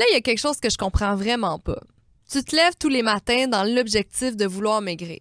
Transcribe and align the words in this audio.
Là, 0.00 0.06
il 0.08 0.14
y 0.14 0.16
a 0.16 0.22
quelque 0.22 0.38
chose 0.38 0.58
que 0.58 0.70
je 0.70 0.78
comprends 0.78 1.14
vraiment 1.14 1.58
pas. 1.58 1.78
Tu 2.32 2.42
te 2.42 2.56
lèves 2.56 2.72
tous 2.80 2.88
les 2.88 3.02
matins 3.02 3.48
dans 3.48 3.64
l'objectif 3.64 4.34
de 4.34 4.46
vouloir 4.46 4.80
maigrir. 4.80 5.20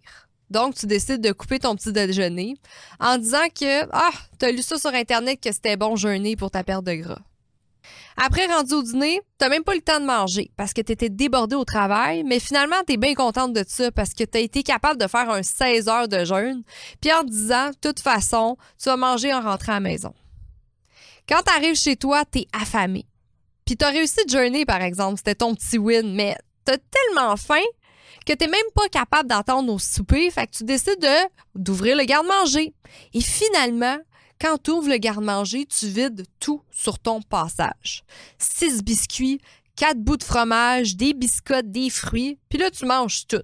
Donc, 0.49 0.75
tu 0.75 0.85
décides 0.85 1.19
de 1.19 1.33
couper 1.33 1.59
ton 1.59 1.75
petit 1.75 1.91
déjeuner 1.91 2.55
en 3.01 3.17
disant 3.17 3.49
que, 3.53 3.83
ah, 3.91 4.13
t'as 4.37 4.51
lu 4.51 4.61
ça 4.61 4.77
sur 4.77 4.93
Internet 4.93 5.41
que 5.43 5.51
c'était 5.51 5.75
bon 5.75 5.97
jeûner 5.97 6.37
pour 6.37 6.49
ta 6.49 6.63
perte 6.63 6.85
de 6.85 6.93
gras. 6.93 7.19
Après, 8.15 8.45
rendu 8.45 8.73
au 8.73 8.81
dîner, 8.81 9.19
t'as 9.37 9.49
même 9.49 9.65
pas 9.65 9.75
le 9.75 9.81
temps 9.81 9.99
de 9.99 10.05
manger 10.05 10.49
parce 10.55 10.71
que 10.71 10.79
t'étais 10.79 11.09
débordé 11.09 11.57
au 11.57 11.65
travail, 11.65 12.23
mais 12.23 12.39
finalement, 12.39 12.81
t'es 12.87 12.95
bien 12.95 13.15
contente 13.15 13.51
de 13.51 13.65
ça 13.67 13.91
parce 13.91 14.13
que 14.13 14.23
t'as 14.23 14.39
été 14.39 14.63
capable 14.63 14.97
de 14.97 15.07
faire 15.07 15.29
un 15.29 15.43
16 15.43 15.89
heures 15.89 16.07
de 16.07 16.23
jeûne, 16.23 16.63
puis 17.01 17.11
en 17.11 17.23
disant, 17.23 17.71
de 17.71 17.75
toute 17.81 17.99
façon, 17.99 18.55
tu 18.81 18.85
vas 18.85 18.95
manger 18.95 19.33
en 19.33 19.41
rentrant 19.41 19.73
à 19.73 19.75
la 19.75 19.79
maison. 19.81 20.13
Quand 21.27 21.41
t'arrives 21.41 21.75
chez 21.75 21.97
toi, 21.97 22.23
t'es 22.23 22.47
affamé. 22.53 23.08
Puis 23.69 23.77
t'as 23.77 23.91
réussi 23.91 24.21
jeûner, 24.27 24.65
par 24.65 24.81
exemple, 24.81 25.17
c'était 25.17 25.35
ton 25.35 25.53
petit 25.53 25.77
win, 25.77 26.15
mais 26.15 26.35
t'as 26.65 26.79
tellement 26.79 27.37
faim 27.37 27.61
que 28.25 28.33
t'es 28.33 28.47
même 28.47 28.59
pas 28.73 28.89
capable 28.89 29.29
d'entendre 29.29 29.71
au 29.71 29.77
souper, 29.77 30.31
fait 30.31 30.47
que 30.47 30.57
tu 30.57 30.63
décides 30.63 30.99
de 30.99 31.29
d'ouvrir 31.53 31.95
le 31.95 32.03
garde-manger. 32.05 32.73
Et 33.13 33.21
finalement, 33.21 33.99
quand 34.41 34.57
tu 34.57 34.71
ouvres 34.71 34.89
le 34.89 34.97
garde-manger, 34.97 35.67
tu 35.67 35.85
vides 35.85 36.25
tout 36.39 36.63
sur 36.71 36.97
ton 36.97 37.21
passage. 37.21 38.03
Six 38.39 38.83
biscuits, 38.83 39.39
quatre 39.75 39.99
bouts 39.99 40.17
de 40.17 40.23
fromage, 40.23 40.95
des 40.95 41.13
biscottes, 41.13 41.69
des 41.69 41.91
fruits, 41.91 42.39
puis 42.49 42.57
là, 42.57 42.71
tu 42.71 42.87
manges 42.87 43.27
tout. 43.27 43.37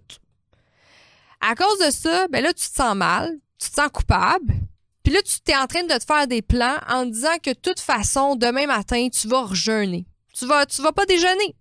À 1.40 1.54
cause 1.54 1.78
de 1.86 1.92
ça, 1.92 2.28
ben 2.30 2.42
là, 2.42 2.52
tu 2.52 2.68
te 2.68 2.74
sens 2.74 2.96
mal, 2.96 3.32
tu 3.60 3.70
te 3.70 3.76
sens 3.76 3.90
coupable, 3.94 4.56
puis 5.04 5.14
là, 5.14 5.20
tu 5.22 5.52
es 5.52 5.56
en 5.56 5.68
train 5.68 5.84
de 5.84 6.00
te 6.00 6.04
faire 6.04 6.26
des 6.26 6.42
plans 6.42 6.80
en 6.90 7.06
disant 7.06 7.38
que 7.44 7.52
de 7.52 7.60
toute 7.60 7.80
façon, 7.80 8.36
demain 8.36 8.66
matin, 8.66 9.08
tu 9.10 9.28
vas 9.28 9.44
rejeûner. 9.44 10.08
Tu 10.38 10.46
vas, 10.46 10.66
tu 10.66 10.82
vas 10.82 10.92
pas 10.92 11.06
déjeuner. 11.06 11.56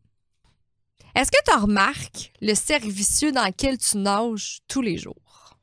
Est-ce 1.15 1.31
que 1.31 1.39
tu 1.47 1.57
remarques 1.57 2.33
le 2.41 2.55
cercle 2.55 2.89
vicieux 2.89 3.31
dans 3.31 3.45
lequel 3.45 3.79
tu 3.79 3.99
nages 3.99 4.59
tous 4.67 4.83
les 4.83 4.99
jours? 4.99 5.57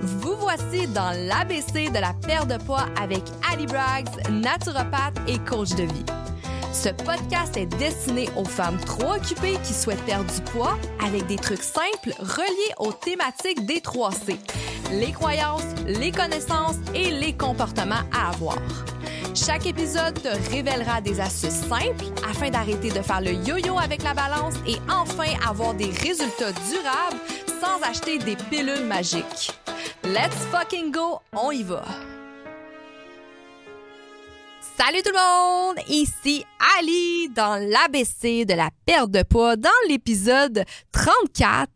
Vous 0.00 0.34
voici 0.36 0.88
dans 0.88 1.12
l'ABC 1.28 1.90
de 1.92 2.00
la 2.00 2.14
perte 2.14 2.48
de 2.48 2.56
poids 2.56 2.86
avec 3.00 3.22
Ali 3.48 3.66
Braggs, 3.66 4.08
naturopathe 4.28 5.18
et 5.28 5.38
coach 5.38 5.70
de 5.76 5.84
vie. 5.84 6.04
Ce 6.72 6.88
podcast 6.88 7.56
est 7.56 7.66
destiné 7.66 8.28
aux 8.36 8.44
femmes 8.44 8.80
trop 8.80 9.14
occupées 9.14 9.58
qui 9.64 9.72
souhaitent 9.72 10.04
perdre 10.04 10.32
du 10.32 10.40
poids 10.50 10.76
avec 11.04 11.26
des 11.26 11.36
trucs 11.36 11.62
simples 11.62 12.12
reliés 12.18 12.74
aux 12.78 12.92
thématiques 12.92 13.64
des 13.66 13.80
3C, 13.80 14.36
les 14.92 15.12
croyances, 15.12 15.62
les 15.86 16.10
connaissances 16.10 16.76
et 16.92 17.10
les 17.10 17.36
comportements 17.36 18.02
à 18.12 18.30
avoir. 18.30 18.58
Chaque 19.46 19.66
épisode 19.66 20.20
te 20.20 20.50
révélera 20.50 21.00
des 21.00 21.20
astuces 21.20 21.62
simples 21.68 22.04
afin 22.28 22.50
d'arrêter 22.50 22.90
de 22.90 23.00
faire 23.00 23.20
le 23.20 23.32
yo-yo 23.32 23.78
avec 23.78 24.02
la 24.02 24.12
balance 24.12 24.54
et 24.66 24.76
enfin 24.90 25.32
avoir 25.48 25.74
des 25.74 25.90
résultats 25.90 26.52
durables 26.68 27.20
sans 27.60 27.80
acheter 27.88 28.18
des 28.18 28.36
pilules 28.50 28.84
magiques. 28.84 29.52
Let's 30.02 30.34
fucking 30.50 30.90
go, 30.90 31.20
on 31.32 31.52
y 31.52 31.62
va! 31.62 31.84
Salut 34.78 35.02
tout 35.02 35.10
le 35.12 35.74
monde, 35.74 35.76
ici 35.88 36.44
Ali 36.78 37.28
dans 37.30 37.56
l'ABC 37.56 38.44
de 38.44 38.54
la 38.54 38.70
perte 38.86 39.10
de 39.10 39.24
poids 39.24 39.56
dans 39.56 39.68
l'épisode 39.88 40.62
34 40.92 41.68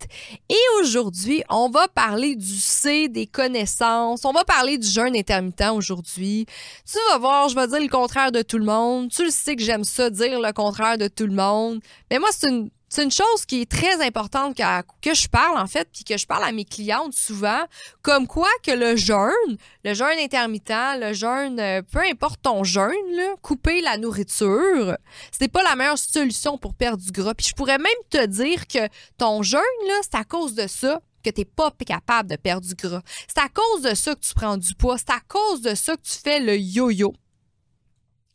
et 0.48 0.55
aujourd'hui 0.78 1.42
on 1.50 1.69
va 1.69 1.89
parler 1.89 2.36
du 2.36 2.56
C, 2.61 3.09
des 3.09 3.27
connaissances, 3.27 4.25
on 4.25 4.31
va 4.31 4.44
parler 4.44 4.78
du 4.78 4.86
jeûne 4.86 5.17
intermittent 5.17 5.72
aujourd'hui. 5.75 6.47
Tu 6.86 6.97
vas 7.11 7.19
voir, 7.19 7.48
je 7.48 7.56
vais 7.56 7.67
dire 7.67 7.81
le 7.81 7.89
contraire 7.89 8.31
de 8.31 8.42
tout 8.42 8.59
le 8.59 8.67
monde, 8.67 9.11
tu 9.11 9.25
le 9.25 9.31
sais 9.31 9.56
que 9.56 9.64
j'aime 9.64 9.83
ça 9.83 10.09
dire 10.09 10.39
le 10.39 10.53
contraire 10.53 10.97
de 10.97 11.09
tout 11.09 11.27
le 11.27 11.34
monde, 11.34 11.81
mais 12.09 12.20
moi 12.20 12.28
c'est 12.31 12.50
une 12.50 12.70
c'est 12.92 13.04
une 13.04 13.10
chose 13.10 13.46
qui 13.46 13.62
est 13.62 13.70
très 13.70 14.04
importante 14.04 14.54
que, 14.54 14.62
que 15.00 15.14
je 15.14 15.26
parle, 15.26 15.56
en 15.56 15.66
fait, 15.66 15.88
puis 15.90 16.04
que 16.04 16.18
je 16.18 16.26
parle 16.26 16.44
à 16.44 16.52
mes 16.52 16.66
clientes 16.66 17.14
souvent, 17.14 17.62
comme 18.03 18.26
quoi 18.26 18.50
que 18.62 18.70
le 18.70 18.97
jeûne, 18.97 19.56
le 19.82 19.94
jeûne 19.94 20.19
intermittent, 20.19 20.98
le 21.00 21.14
jeûne, 21.14 21.58
euh, 21.58 21.81
peu 21.81 22.00
importe 22.00 22.42
ton 22.42 22.64
jeûne, 22.64 22.92
couper 23.41 23.81
la 23.81 23.97
nourriture, 23.97 24.98
c'est 25.31 25.48
pas 25.48 25.62
la 25.62 25.75
meilleure 25.75 25.97
solution 25.97 26.58
pour 26.58 26.75
perdre 26.75 27.02
du 27.02 27.10
gras. 27.12 27.32
Puis 27.32 27.47
je 27.47 27.54
pourrais 27.54 27.78
même 27.78 27.86
te 28.10 28.26
dire 28.26 28.66
que 28.66 28.86
ton 29.16 29.42
jeûne, 29.42 29.62
c'est 30.02 30.19
à 30.19 30.25
cause 30.25 30.54
de 30.54 30.66
ça 30.66 31.00
que 31.25 31.31
tu 31.31 31.41
n'es 31.41 31.44
pas 31.47 31.72
capable 31.86 32.28
de 32.28 32.36
perdre 32.36 32.66
du 32.66 32.75
gras. 32.75 33.00
C'est 33.26 33.41
à 33.41 33.48
cause 33.48 33.81
de 33.81 33.94
ça 33.94 34.14
que 34.14 34.20
tu 34.20 34.34
prends 34.34 34.58
du 34.58 34.75
poids. 34.75 34.98
C'est 34.98 35.12
à 35.12 35.20
cause 35.26 35.62
de 35.62 35.75
ça 35.75 35.97
que 35.97 36.02
tu 36.02 36.19
fais 36.22 36.41
le 36.41 36.58
yo-yo. 36.58 37.14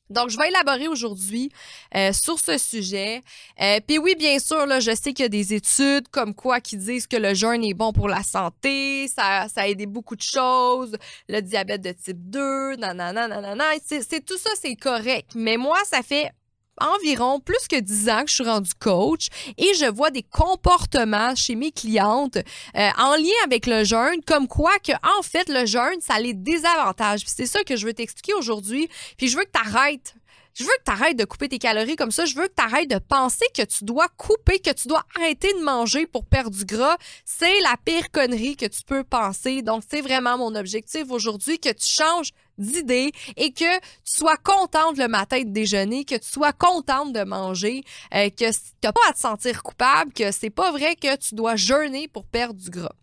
Donc, 0.10 0.30
je 0.30 0.38
vais 0.38 0.48
élaborer 0.50 0.88
aujourd'hui 0.88 1.52
euh, 1.96 2.14
sur 2.14 2.40
ce 2.40 2.58
sujet. 2.58 3.22
Euh, 3.62 3.80
Puis 3.86 3.98
oui, 3.98 4.16
bien 4.16 4.40
sûr, 4.40 4.66
là, 4.66 4.80
je 4.80 4.96
sais 4.96 5.14
qu'il 5.14 5.24
y 5.24 5.26
a 5.26 5.30
des 5.30 5.54
études 5.54 6.08
comme 6.10 6.34
quoi 6.34 6.62
qui 6.62 6.78
disent 6.78 7.08
que 7.08 7.18
le 7.18 7.34
jeûne 7.34 7.64
est 7.64 7.74
bon 7.74 7.92
pour 7.92 8.08
la 8.08 8.24
santé, 8.24 9.08
ça, 9.08 9.48
ça 9.54 9.62
a 9.62 9.68
aidé 9.68 9.86
beaucoup 9.86 10.16
de 10.16 10.22
choses, 10.22 10.96
le 11.28 11.42
diabète 11.42 11.82
de 11.82 11.92
type 11.92 12.30
2, 12.30 12.76
nanana, 12.78 13.28
nanana. 13.28 13.66
C'est 13.86 14.26
tout 14.26 14.38
ça, 14.38 14.50
c'est 14.62 14.76
correct. 14.76 15.32
Mais 15.36 15.58
moi, 15.58 15.78
ça 15.86 16.02
fait 16.04 16.32
environ 16.80 17.40
plus 17.40 17.68
que 17.70 17.80
10 17.80 18.10
ans 18.10 18.24
que 18.24 18.30
je 18.30 18.36
suis 18.36 18.44
rendue 18.44 18.72
coach 18.80 19.28
et 19.58 19.74
je 19.76 19.86
vois 19.86 20.12
des 20.12 20.24
comportements 20.24 21.36
chez 21.36 21.56
mes 21.56 21.72
clientes 21.72 22.38
euh, 22.38 22.90
en 22.98 23.16
lien 23.16 23.38
avec 23.44 23.66
le 23.66 23.84
jeûne, 23.84 24.22
comme 24.26 24.48
quoi 24.48 24.78
que 24.80 24.94
en 25.18 25.22
fait 25.22 25.50
le 25.50 25.66
jeûne, 25.66 26.00
ça 26.02 26.20
les 26.20 26.34
désavantages. 26.34 27.24
C'est 27.26 27.46
ça 27.46 27.64
que 27.64 27.76
je 27.76 27.86
veux 27.86 27.94
t'expliquer 27.94 28.34
aujourd'hui. 28.34 28.90
Puis 29.18 29.28
je 29.28 29.38
veux 29.38 29.44
que 29.44 29.52
tu 29.54 29.62
arrêtes 29.62 30.16
je 30.58 30.64
veux 30.64 30.70
que 30.70 30.86
tu 30.86 30.92
arrêtes 30.92 31.18
de 31.18 31.24
couper 31.24 31.50
tes 31.50 31.60
calories 31.60 31.96
comme 31.96 32.10
ça. 32.10 32.26
Je 32.26 32.34
veux 32.34 32.48
que 32.48 32.54
tu 32.58 32.64
arrêtes 32.64 32.90
de 32.90 32.98
penser 32.98 33.46
que 33.56 33.62
tu 33.62 33.84
dois 33.84 34.08
couper, 34.18 34.58
que 34.58 34.72
tu 34.72 34.88
dois 34.88 35.04
arrêter 35.16 35.54
de 35.54 35.60
manger 35.60 36.08
pour 36.08 36.26
perdre 36.26 36.50
du 36.50 36.66
gras. 36.66 36.98
C'est 37.26 37.60
la 37.62 37.76
pire 37.86 38.10
connerie 38.12 38.58
que 38.58 38.66
tu 38.66 38.82
peux 38.84 39.04
penser. 39.04 39.62
Donc, 39.62 39.84
c'est 39.88 40.02
vraiment 40.02 40.40
mon 40.40 40.56
objectif 40.56 41.12
aujourd'hui, 41.12 41.60
que 41.60 41.70
tu 41.70 41.86
changes 41.86 42.32
d'idée 42.58 43.12
et 43.36 43.52
que 43.52 43.78
tu 43.78 43.82
sois 44.04 44.38
contente 44.38 44.98
le 44.98 45.08
matin 45.08 45.42
de 45.42 45.50
déjeuner, 45.50 46.06
que 46.06 46.16
tu 46.16 46.30
sois 46.30 46.54
contente 46.54 47.14
de 47.14 47.24
manger, 47.24 47.84
euh, 48.14 48.30
que 48.30 48.52
tu 48.52 48.60
n'as 48.84 48.92
pas 48.92 49.10
à 49.10 49.14
te 49.14 49.20
sentir 49.20 49.64
coupable, 49.64 50.14
que 50.14 50.32
c'est 50.32 50.50
pas 50.50 50.72
vrai 50.72 50.96
que 50.96 51.16
tu 51.18 51.36
dois 51.36 51.56
jeûner 51.56 52.08
pour 52.08 52.26
perdre 52.26 52.60
du 52.60 52.70
gras. 52.70 52.96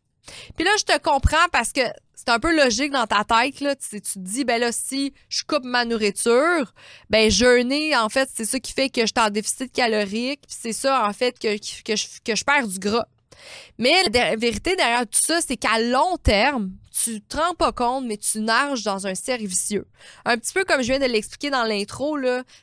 Puis 0.56 0.64
là, 0.64 0.70
je 0.78 0.84
te 0.84 0.98
comprends 0.98 1.48
parce 1.52 1.72
que 1.72 1.82
c'est 2.14 2.30
un 2.30 2.38
peu 2.38 2.56
logique 2.56 2.92
dans 2.92 3.06
ta 3.06 3.24
tête. 3.24 3.60
Là. 3.60 3.76
Tu, 3.76 4.00
te 4.00 4.18
dis, 4.18 4.44
ben 4.44 4.60
là, 4.60 4.72
si 4.72 5.12
je 5.28 5.42
coupe 5.44 5.64
ma 5.64 5.84
nourriture, 5.84 6.72
ben 7.10 7.30
jeûner, 7.30 7.96
en 7.96 8.08
fait, 8.08 8.30
c'est 8.34 8.46
ça 8.46 8.58
qui 8.58 8.72
fait 8.72 8.88
que 8.88 9.02
je 9.02 9.06
suis 9.06 9.26
en 9.26 9.30
déficit 9.30 9.70
calorique. 9.72 10.40
C'est 10.48 10.72
ça, 10.72 11.06
en 11.06 11.12
fait, 11.12 11.36
je, 11.42 11.82
que 11.82 12.34
je 12.34 12.44
perds 12.44 12.68
du 12.68 12.78
gras. 12.78 13.06
Mais 13.78 13.92
la 14.12 14.36
vérité 14.36 14.76
derrière 14.76 15.06
tout 15.06 15.20
ça, 15.20 15.40
c'est 15.40 15.56
qu'à 15.56 15.80
long 15.80 16.16
terme, 16.16 16.70
tu 17.02 17.20
te 17.20 17.36
rends 17.36 17.54
pas 17.54 17.72
compte, 17.72 18.04
mais 18.04 18.16
tu 18.16 18.40
nages 18.40 18.84
dans 18.84 19.06
un 19.06 19.14
cercle 19.14 19.46
vicieux. 19.46 19.86
Un 20.24 20.38
petit 20.38 20.52
peu 20.52 20.64
comme 20.64 20.80
je 20.80 20.88
viens 20.88 21.00
de 21.00 21.06
l'expliquer 21.12 21.50
dans 21.50 21.64
l'intro, 21.64 22.16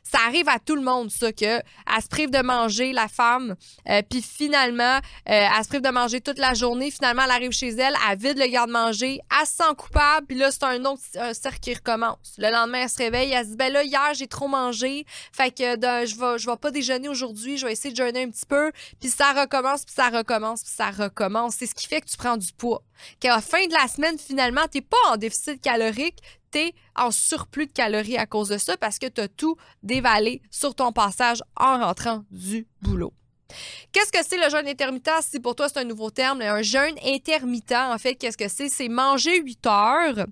ça 0.04 0.20
arrive 0.26 0.48
à 0.48 0.60
tout 0.60 0.76
le 0.76 0.82
monde, 0.82 1.12
ça, 1.12 1.32
que 1.34 1.46
elle 1.46 2.02
se 2.02 2.08
prive 2.08 2.30
de 2.30 2.42
manger, 2.42 2.94
la 2.94 3.08
femme, 3.08 3.56
euh, 3.90 4.02
puis 4.10 4.22
finalement, 4.22 4.98
euh, 4.98 5.00
elle 5.26 5.64
se 5.64 5.68
prive 5.68 5.82
de 5.82 5.90
manger 5.90 6.22
toute 6.22 6.38
la 6.38 6.54
journée, 6.54 6.92
finalement, 6.92 7.24
elle 7.26 7.32
arrive 7.32 7.52
chez 7.52 7.70
elle, 7.70 7.96
elle 8.10 8.18
vide 8.18 8.38
le 8.38 8.48
garde-manger, 8.48 9.20
elle 9.40 9.48
se 9.48 9.54
sent 9.54 9.76
coupable, 9.78 10.28
puis 10.28 10.38
là, 10.38 10.50
c'est 10.52 10.64
un 10.64 10.84
autre 10.86 11.02
cercle 11.34 11.60
qui 11.60 11.74
recommence. 11.74 12.36
Le 12.38 12.50
lendemain, 12.52 12.84
elle 12.84 12.90
se 12.90 12.98
réveille, 12.98 13.32
elle 13.32 13.46
se 13.46 13.52
dit, 13.52 13.58
ben 13.58 13.74
là, 13.74 13.84
hier, 13.84 14.14
j'ai 14.14 14.28
trop 14.28 14.48
mangé, 14.48 15.06
fait 15.34 15.52
que 15.52 15.64
je 15.64 16.16
vais 16.16 16.38
je 16.38 16.50
vais 16.50 16.58
pas 16.58 16.72
déjeuner 16.72 17.10
aujourd'hui, 17.10 17.58
je 17.58 17.66
vais 17.66 17.74
essayer 17.74 17.92
de 17.94 17.98
jeûner 17.98 18.24
un 18.24 18.30
petit 18.30 18.46
peu, 18.46 18.72
puis 19.00 19.10
ça 19.10 19.34
recommence, 19.34 19.86
puis 19.86 19.94
ça 19.94 20.10
recommence, 20.10 20.64
puis 20.64 20.74
ça 20.74 20.90
recommence. 20.92 21.56
C'est 21.58 21.66
ce 21.66 21.76
qui 21.76 21.88
fait 21.88 22.02
que 22.02 22.08
tu 22.08 22.18
prends 22.18 22.38
du 22.38 22.52
poids. 22.54 22.84
Qu'à 23.20 23.36
la 23.36 23.42
fin 23.42 23.66
de 23.66 23.74
la 23.74 23.88
semaine, 23.88 24.18
finalement, 24.18 24.68
tu 24.72 24.78
n'es 24.78 24.82
pas 24.82 24.98
en 25.10 25.18
déficit 25.18 25.62
calorique, 25.62 26.20
tu 26.52 26.60
es 26.60 26.74
en 26.96 27.12
surplus 27.12 27.68
de 27.68 27.72
calories 27.72 28.18
à 28.18 28.26
cause 28.26 28.50
de 28.50 28.58
ça 28.58 28.78
parce 28.78 29.00
que 29.00 29.08
tu 29.08 29.22
as 29.22 29.28
tout 29.28 29.56
dévalé 29.84 30.42
sur 30.50 30.76
ton 30.76 30.92
passage 30.92 31.42
en 31.58 31.80
rentrant 31.80 32.24
du 32.32 32.68
boulot. 32.82 33.14
Qu'est-ce 33.92 34.12
que 34.12 34.26
c'est 34.26 34.38
le 34.38 34.50
jeûne 34.50 34.68
intermittent? 34.68 35.22
Si 35.22 35.40
pour 35.40 35.56
toi 35.56 35.68
c'est 35.68 35.80
un 35.80 35.84
nouveau 35.84 36.10
terme, 36.10 36.42
un 36.42 36.62
jeûne 36.62 36.96
intermittent, 37.06 37.74
en 37.74 37.98
fait, 37.98 38.16
qu'est-ce 38.16 38.38
que 38.38 38.48
c'est? 38.48 38.70
C'est 38.70 38.88
manger 38.88 39.42
8 39.42 39.68
heures 39.68 40.26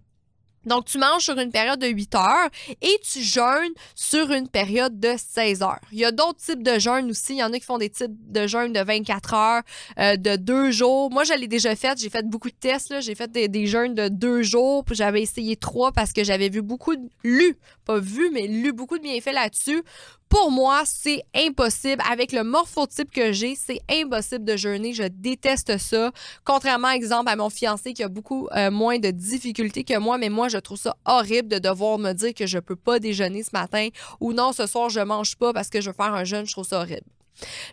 donc, 0.65 0.85
tu 0.85 0.97
manges 0.97 1.23
sur 1.23 1.37
une 1.37 1.51
période 1.51 1.79
de 1.79 1.87
8 1.87 2.15
heures 2.15 2.49
et 2.81 2.99
tu 3.01 3.21
jeûnes 3.21 3.73
sur 3.95 4.31
une 4.31 4.47
période 4.47 4.99
de 4.99 5.13
16 5.17 5.61
heures. 5.61 5.79
Il 5.91 5.99
y 5.99 6.05
a 6.05 6.11
d'autres 6.11 6.39
types 6.39 6.63
de 6.63 6.77
jeûnes 6.79 7.09
aussi. 7.11 7.33
Il 7.33 7.39
y 7.39 7.43
en 7.43 7.53
a 7.53 7.59
qui 7.59 7.65
font 7.65 7.77
des 7.77 7.89
types 7.89 8.11
de 8.31 8.45
jeûnes 8.45 8.73
de 8.73 8.81
24 8.81 9.33
heures, 9.33 9.61
euh, 9.99 10.15
de 10.17 10.35
2 10.35 10.71
jours. 10.71 11.11
Moi, 11.11 11.23
je 11.23 11.33
l'ai 11.33 11.47
déjà 11.47 11.75
fait. 11.75 11.99
J'ai 11.99 12.09
fait 12.09 12.25
beaucoup 12.27 12.49
de 12.49 12.55
tests. 12.59 12.99
J'ai 13.01 13.15
fait 13.15 13.31
des, 13.31 13.67
jeûnes 13.67 13.95
de 13.95 14.09
2 14.09 14.43
jours. 14.43 14.83
J'avais 14.91 15.21
essayé 15.21 15.55
3 15.55 15.91
parce 15.91 16.11
que 16.11 16.23
j'avais 16.23 16.49
vu 16.49 16.61
beaucoup 16.61 16.95
de... 16.95 17.07
lu, 17.23 17.57
pas 17.85 17.99
vu, 17.99 18.29
mais 18.31 18.47
lu 18.47 18.73
beaucoup 18.73 18.97
de 18.97 19.03
bienfaits 19.03 19.33
là-dessus 19.33 19.83
pour 20.29 20.51
moi, 20.51 20.83
c'est 20.85 21.23
impossible. 21.35 22.01
Avec 22.09 22.31
le 22.31 22.43
morphotype 22.43 23.11
que 23.11 23.31
j'ai, 23.31 23.55
c'est 23.55 23.81
impossible 23.89 24.45
de 24.45 24.55
jeûner. 24.55 24.93
Je 24.93 25.03
déteste 25.03 25.77
ça. 25.77 26.11
Contrairement, 26.45 26.89
exemple, 26.89 27.29
à 27.29 27.35
mon 27.35 27.49
fiancé 27.49 27.93
qui 27.93 28.03
a 28.03 28.07
beaucoup 28.07 28.47
euh, 28.55 28.69
moins 28.69 28.99
de 28.99 29.09
difficultés 29.09 29.83
que 29.83 29.97
moi, 29.97 30.17
mais 30.17 30.29
moi, 30.29 30.47
je 30.47 30.57
trouve 30.57 30.77
ça 30.77 30.95
horrible 31.05 31.47
de 31.49 31.57
devoir 31.57 31.97
me 31.97 32.13
dire 32.13 32.33
que 32.33 32.45
je 32.45 32.59
peux 32.59 32.75
pas 32.75 32.99
déjeuner 32.99 33.43
ce 33.43 33.49
matin 33.53 33.89
ou 34.19 34.33
non, 34.33 34.53
ce 34.53 34.67
soir, 34.67 34.89
je 34.89 34.99
mange 34.99 35.35
pas 35.35 35.51
parce 35.51 35.69
que 35.69 35.81
je 35.81 35.89
veux 35.89 35.95
faire 35.95 36.13
un 36.13 36.23
jeûne. 36.23 36.45
Je 36.45 36.51
trouve 36.51 36.67
ça 36.67 36.79
horrible. 36.79 37.01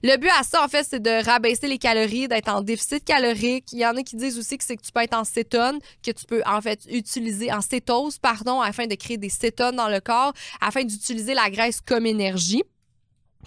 Le 0.02 0.16
but 0.16 0.30
à 0.38 0.42
ça, 0.42 0.64
en 0.64 0.68
fait, 0.68 0.86
c'est 0.88 1.00
de 1.00 1.24
rabaisser 1.24 1.68
les 1.68 1.78
calories, 1.78 2.28
d'être 2.28 2.48
en 2.48 2.62
déficit 2.62 3.04
calorique. 3.04 3.72
Il 3.72 3.78
y 3.78 3.86
en 3.86 3.96
a 3.96 4.02
qui 4.02 4.16
disent 4.16 4.38
aussi 4.38 4.58
que 4.58 4.64
c'est 4.64 4.76
que 4.76 4.82
tu 4.82 4.92
peux 4.92 5.00
être 5.00 5.16
en 5.16 5.24
cétone, 5.24 5.78
que 6.04 6.10
tu 6.10 6.24
peux, 6.26 6.42
en 6.46 6.60
fait, 6.60 6.80
utiliser 6.90 7.52
en 7.52 7.60
cétose, 7.60 8.18
pardon, 8.18 8.60
afin 8.60 8.86
de 8.86 8.94
créer 8.94 9.16
des 9.16 9.28
cétones 9.28 9.76
dans 9.76 9.88
le 9.88 10.00
corps, 10.00 10.32
afin 10.60 10.84
d'utiliser 10.84 11.34
la 11.34 11.50
graisse 11.50 11.80
comme 11.80 12.06
énergie. 12.06 12.62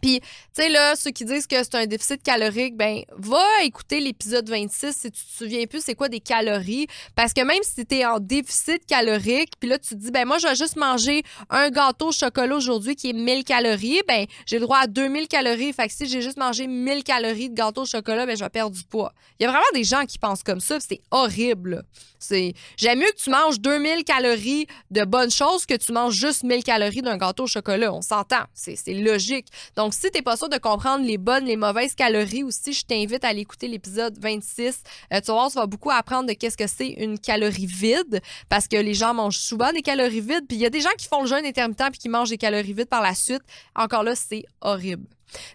Puis, 0.01 0.19
tu 0.19 0.27
sais, 0.53 0.69
là, 0.69 0.95
ceux 0.95 1.11
qui 1.11 1.25
disent 1.25 1.47
que 1.47 1.57
c'est 1.63 1.75
un 1.75 1.85
déficit 1.85 2.21
calorique, 2.23 2.75
ben, 2.75 3.03
va 3.17 3.43
écouter 3.63 3.99
l'épisode 3.99 4.49
26 4.49 4.95
si 4.95 5.11
tu 5.11 5.23
te 5.23 5.37
souviens 5.37 5.65
plus 5.65 5.83
c'est 5.83 5.95
quoi 5.95 6.09
des 6.09 6.19
calories. 6.19 6.87
Parce 7.15 7.33
que 7.33 7.41
même 7.41 7.63
si 7.63 7.85
tu 7.85 7.95
es 7.95 8.05
en 8.05 8.19
déficit 8.19 8.85
calorique, 8.85 9.53
puis 9.59 9.69
là, 9.69 9.77
tu 9.77 9.89
te 9.89 9.95
dis, 9.95 10.11
ben, 10.11 10.25
moi, 10.25 10.37
je 10.37 10.47
vais 10.47 10.55
juste 10.55 10.75
manger 10.75 11.23
un 11.49 11.69
gâteau 11.69 12.09
au 12.09 12.11
chocolat 12.11 12.55
aujourd'hui 12.55 12.95
qui 12.95 13.09
est 13.09 13.13
1000 13.13 13.43
calories, 13.43 14.01
ben, 14.07 14.25
j'ai 14.45 14.57
le 14.57 14.65
droit 14.65 14.79
à 14.79 14.87
2000 14.87 15.27
calories. 15.27 15.73
Fait 15.73 15.87
que 15.87 15.93
si 15.93 16.07
j'ai 16.07 16.21
juste 16.21 16.37
mangé 16.37 16.67
1000 16.67 17.03
calories 17.03 17.49
de 17.49 17.55
gâteau 17.55 17.81
au 17.81 17.85
chocolat, 17.85 18.25
ben, 18.25 18.35
je 18.35 18.43
vais 18.43 18.49
perdre 18.49 18.75
du 18.75 18.83
poids. 18.83 19.13
Il 19.39 19.43
y 19.43 19.45
a 19.45 19.49
vraiment 19.49 19.63
des 19.73 19.83
gens 19.83 20.05
qui 20.05 20.17
pensent 20.17 20.43
comme 20.43 20.59
ça, 20.59 20.79
c'est 20.79 21.01
horrible. 21.11 21.83
C'est, 22.19 22.53
j'aime 22.75 22.99
mieux 22.99 23.11
que 23.11 23.21
tu 23.23 23.29
manges 23.29 23.59
2000 23.59 24.03
calories 24.03 24.67
de 24.91 25.03
bonnes 25.05 25.31
choses 25.31 25.65
que 25.65 25.75
tu 25.75 25.93
manges 25.93 26.15
juste 26.15 26.43
1000 26.43 26.63
calories 26.63 27.01
d'un 27.01 27.17
gâteau 27.17 27.43
au 27.43 27.47
chocolat. 27.47 27.93
On 27.93 28.01
s'entend. 28.01 28.43
C'est, 28.53 28.75
c'est 28.75 28.93
logique. 28.93 29.47
Donc, 29.75 29.88
donc, 29.89 29.95
si 29.95 30.11
t'es 30.11 30.21
pas 30.21 30.37
sûr 30.37 30.49
de 30.49 30.57
comprendre 30.59 31.03
les 31.03 31.17
bonnes, 31.17 31.45
les 31.45 31.55
mauvaises 31.55 31.95
calories 31.95 32.43
aussi, 32.43 32.73
je 32.73 32.85
t'invite 32.85 33.25
à 33.25 33.29
aller 33.29 33.39
écouter 33.39 33.67
l'épisode 33.67 34.15
26. 34.21 34.83
Euh, 35.11 35.19
tu 35.19 35.25
vas 35.25 35.33
voir, 35.33 35.49
tu 35.49 35.55
vas 35.55 35.65
beaucoup 35.65 35.89
apprendre 35.89 36.27
de 36.27 36.33
qu'est-ce 36.33 36.57
que 36.57 36.67
c'est 36.67 36.89
une 36.89 37.17
calorie 37.17 37.65
vide 37.65 38.21
parce 38.49 38.67
que 38.67 38.75
les 38.75 38.93
gens 38.93 39.15
mangent 39.15 39.39
souvent 39.39 39.73
des 39.73 39.81
calories 39.81 40.21
vides. 40.21 40.45
Puis 40.47 40.57
il 40.57 40.59
y 40.59 40.67
a 40.67 40.69
des 40.69 40.81
gens 40.81 40.91
qui 40.95 41.07
font 41.07 41.21
le 41.21 41.27
jeûne 41.27 41.43
intermittent 41.43 41.89
puis 41.89 41.97
qui 41.97 42.07
mangent 42.07 42.29
des 42.29 42.37
calories 42.37 42.73
vides 42.73 42.87
par 42.87 43.01
la 43.01 43.15
suite. 43.15 43.41
Encore 43.75 44.03
là, 44.03 44.13
c'est 44.13 44.43
horrible. 44.61 45.07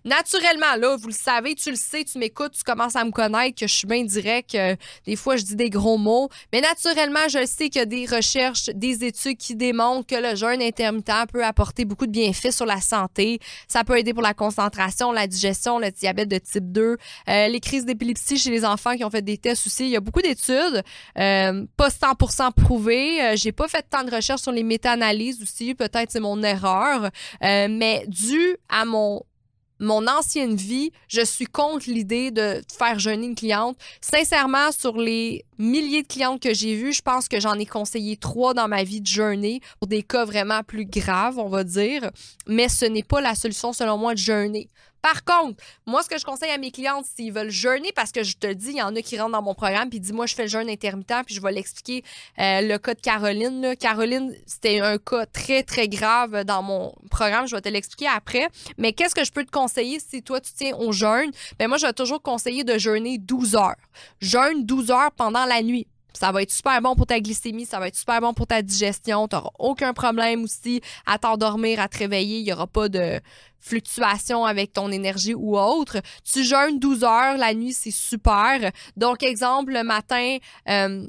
Naturellement, 0.04 0.76
là, 0.78 0.96
vous 0.96 1.08
le 1.08 1.14
savez, 1.14 1.54
tu 1.54 1.70
le 1.70 1.76
sais, 1.76 2.04
tu 2.04 2.18
m'écoutes, 2.18 2.52
tu 2.52 2.62
commences 2.62 2.96
à 2.96 3.04
me 3.04 3.10
connaître, 3.10 3.60
que 3.60 3.66
je 3.66 3.74
suis 3.74 3.86
bien 3.86 4.04
direct, 4.04 4.56
des 5.06 5.16
fois 5.16 5.36
je 5.36 5.42
dis 5.42 5.56
des 5.56 5.70
gros 5.70 5.98
mots, 5.98 6.28
mais 6.52 6.60
naturellement, 6.60 7.28
je 7.28 7.44
sais 7.46 7.68
qu'il 7.68 7.80
y 7.80 7.82
a 7.82 7.86
des 7.86 8.06
recherches, 8.06 8.70
des 8.74 9.04
études 9.04 9.36
qui 9.36 9.56
démontrent 9.56 10.06
que 10.06 10.20
le 10.20 10.34
jeûne 10.36 10.62
intermittent 10.62 11.04
peut 11.32 11.44
apporter 11.44 11.84
beaucoup 11.84 12.06
de 12.06 12.12
bienfaits 12.12 12.50
sur 12.50 12.66
la 12.66 12.80
santé. 12.80 13.38
Ça 13.68 13.84
peut 13.84 13.98
aider 13.98 14.14
pour 14.14 14.22
la 14.22 14.34
concentration, 14.34 15.12
la 15.12 15.26
digestion, 15.26 15.78
le 15.78 15.90
diabète 15.90 16.28
de 16.28 16.38
type 16.38 16.72
2, 16.72 16.96
euh, 17.28 17.48
les 17.48 17.60
crises 17.60 17.84
d'épilepsie 17.84 18.38
chez 18.38 18.50
les 18.50 18.64
enfants 18.64 18.96
qui 18.96 19.04
ont 19.04 19.10
fait 19.10 19.22
des 19.22 19.38
tests 19.38 19.66
aussi. 19.66 19.84
Il 19.84 19.90
y 19.90 19.96
a 19.96 20.00
beaucoup 20.00 20.22
d'études, 20.22 20.82
euh, 21.18 21.64
pas 21.76 21.88
100% 21.88 22.52
prouvées. 22.52 23.22
Euh, 23.22 23.36
j'ai 23.36 23.52
pas 23.52 23.68
fait 23.68 23.84
tant 23.88 24.04
de 24.04 24.14
recherches 24.14 24.42
sur 24.42 24.52
les 24.52 24.62
méta-analyses 24.62 25.42
aussi, 25.42 25.74
peut-être 25.74 26.10
c'est 26.10 26.20
mon 26.20 26.42
erreur, 26.42 27.10
mais 27.40 28.04
dû 28.08 28.56
à 28.68 28.84
mon 28.84 29.22
mon 29.80 30.06
ancienne 30.06 30.56
vie, 30.56 30.92
je 31.08 31.22
suis 31.22 31.46
contre 31.46 31.90
l'idée 31.90 32.30
de 32.30 32.62
faire 32.76 32.98
jeûner 32.98 33.26
une 33.26 33.34
cliente. 33.34 33.76
Sincèrement, 34.00 34.72
sur 34.72 34.96
les 34.96 35.44
milliers 35.58 36.02
de 36.02 36.08
clientes 36.08 36.40
que 36.40 36.54
j'ai 36.54 36.76
vues, 36.76 36.92
je 36.92 37.02
pense 37.02 37.28
que 37.28 37.40
j'en 37.40 37.58
ai 37.58 37.66
conseillé 37.66 38.16
trois 38.16 38.54
dans 38.54 38.68
ma 38.68 38.84
vie 38.84 39.00
de 39.00 39.06
jeûner 39.06 39.60
pour 39.80 39.88
des 39.88 40.02
cas 40.02 40.24
vraiment 40.24 40.62
plus 40.62 40.86
graves, 40.86 41.38
on 41.38 41.48
va 41.48 41.64
dire. 41.64 42.10
Mais 42.46 42.68
ce 42.68 42.84
n'est 42.84 43.02
pas 43.02 43.20
la 43.20 43.34
solution, 43.34 43.72
selon 43.72 43.98
moi, 43.98 44.14
de 44.14 44.18
jeûner. 44.18 44.68
Par 45.04 45.22
contre, 45.22 45.62
moi, 45.84 46.02
ce 46.02 46.08
que 46.08 46.16
je 46.16 46.24
conseille 46.24 46.50
à 46.50 46.56
mes 46.56 46.70
clientes, 46.70 47.04
s'ils 47.04 47.30
veulent 47.30 47.50
jeûner, 47.50 47.92
parce 47.94 48.10
que 48.10 48.22
je 48.22 48.38
te 48.38 48.50
dis, 48.50 48.70
il 48.70 48.76
y 48.78 48.82
en 48.82 48.96
a 48.96 49.02
qui 49.02 49.18
rentrent 49.18 49.32
dans 49.32 49.42
mon 49.42 49.52
programme 49.52 49.90
puis 49.90 50.00
disent, 50.00 50.14
moi, 50.14 50.24
je 50.24 50.34
fais 50.34 50.44
le 50.44 50.48
jeûne 50.48 50.70
intermittent, 50.70 51.26
puis 51.26 51.34
je 51.34 51.42
vais 51.42 51.52
l'expliquer 51.52 52.02
euh, 52.38 52.62
le 52.62 52.78
cas 52.78 52.94
de 52.94 53.00
Caroline. 53.02 53.76
Caroline, 53.78 54.34
c'était 54.46 54.80
un 54.80 54.96
cas 54.96 55.26
très, 55.26 55.62
très 55.62 55.88
grave 55.88 56.44
dans 56.44 56.62
mon 56.62 56.94
programme. 57.10 57.46
Je 57.46 57.54
vais 57.54 57.60
te 57.60 57.68
l'expliquer 57.68 58.06
après. 58.06 58.48
Mais 58.78 58.94
qu'est-ce 58.94 59.14
que 59.14 59.26
je 59.26 59.30
peux 59.30 59.44
te 59.44 59.50
conseiller 59.50 60.00
si 60.00 60.22
toi, 60.22 60.40
tu 60.40 60.54
tiens 60.54 60.74
au 60.74 60.90
jeûne? 60.90 61.30
Ben 61.58 61.68
moi, 61.68 61.76
je 61.76 61.84
vais 61.84 61.92
toujours 61.92 62.22
conseiller 62.22 62.64
de 62.64 62.78
jeûner 62.78 63.18
12 63.18 63.56
heures. 63.56 63.76
Jeûne 64.22 64.64
12 64.64 64.90
heures 64.90 65.12
pendant 65.12 65.44
la 65.44 65.60
nuit. 65.60 65.86
Ça 66.16 66.30
va 66.32 66.42
être 66.42 66.52
super 66.52 66.80
bon 66.80 66.94
pour 66.94 67.06
ta 67.06 67.20
glycémie, 67.20 67.66
ça 67.66 67.78
va 67.78 67.88
être 67.88 67.96
super 67.96 68.20
bon 68.20 68.32
pour 68.34 68.46
ta 68.46 68.62
digestion. 68.62 69.26
Tu 69.28 69.34
n'auras 69.34 69.50
aucun 69.58 69.92
problème 69.92 70.44
aussi 70.44 70.80
à 71.06 71.18
t'endormir, 71.18 71.80
à 71.80 71.88
te 71.88 71.98
réveiller. 71.98 72.38
Il 72.38 72.44
n'y 72.44 72.52
aura 72.52 72.66
pas 72.66 72.88
de 72.88 73.20
fluctuation 73.60 74.44
avec 74.44 74.72
ton 74.72 74.92
énergie 74.92 75.34
ou 75.34 75.58
autre. 75.58 76.00
Tu 76.24 76.44
jeûnes 76.44 76.78
12 76.78 77.02
heures, 77.02 77.36
la 77.36 77.54
nuit, 77.54 77.72
c'est 77.72 77.90
super. 77.90 78.70
Donc, 78.96 79.22
exemple, 79.22 79.72
le 79.72 79.82
matin, 79.82 80.36
euh, 80.68 81.06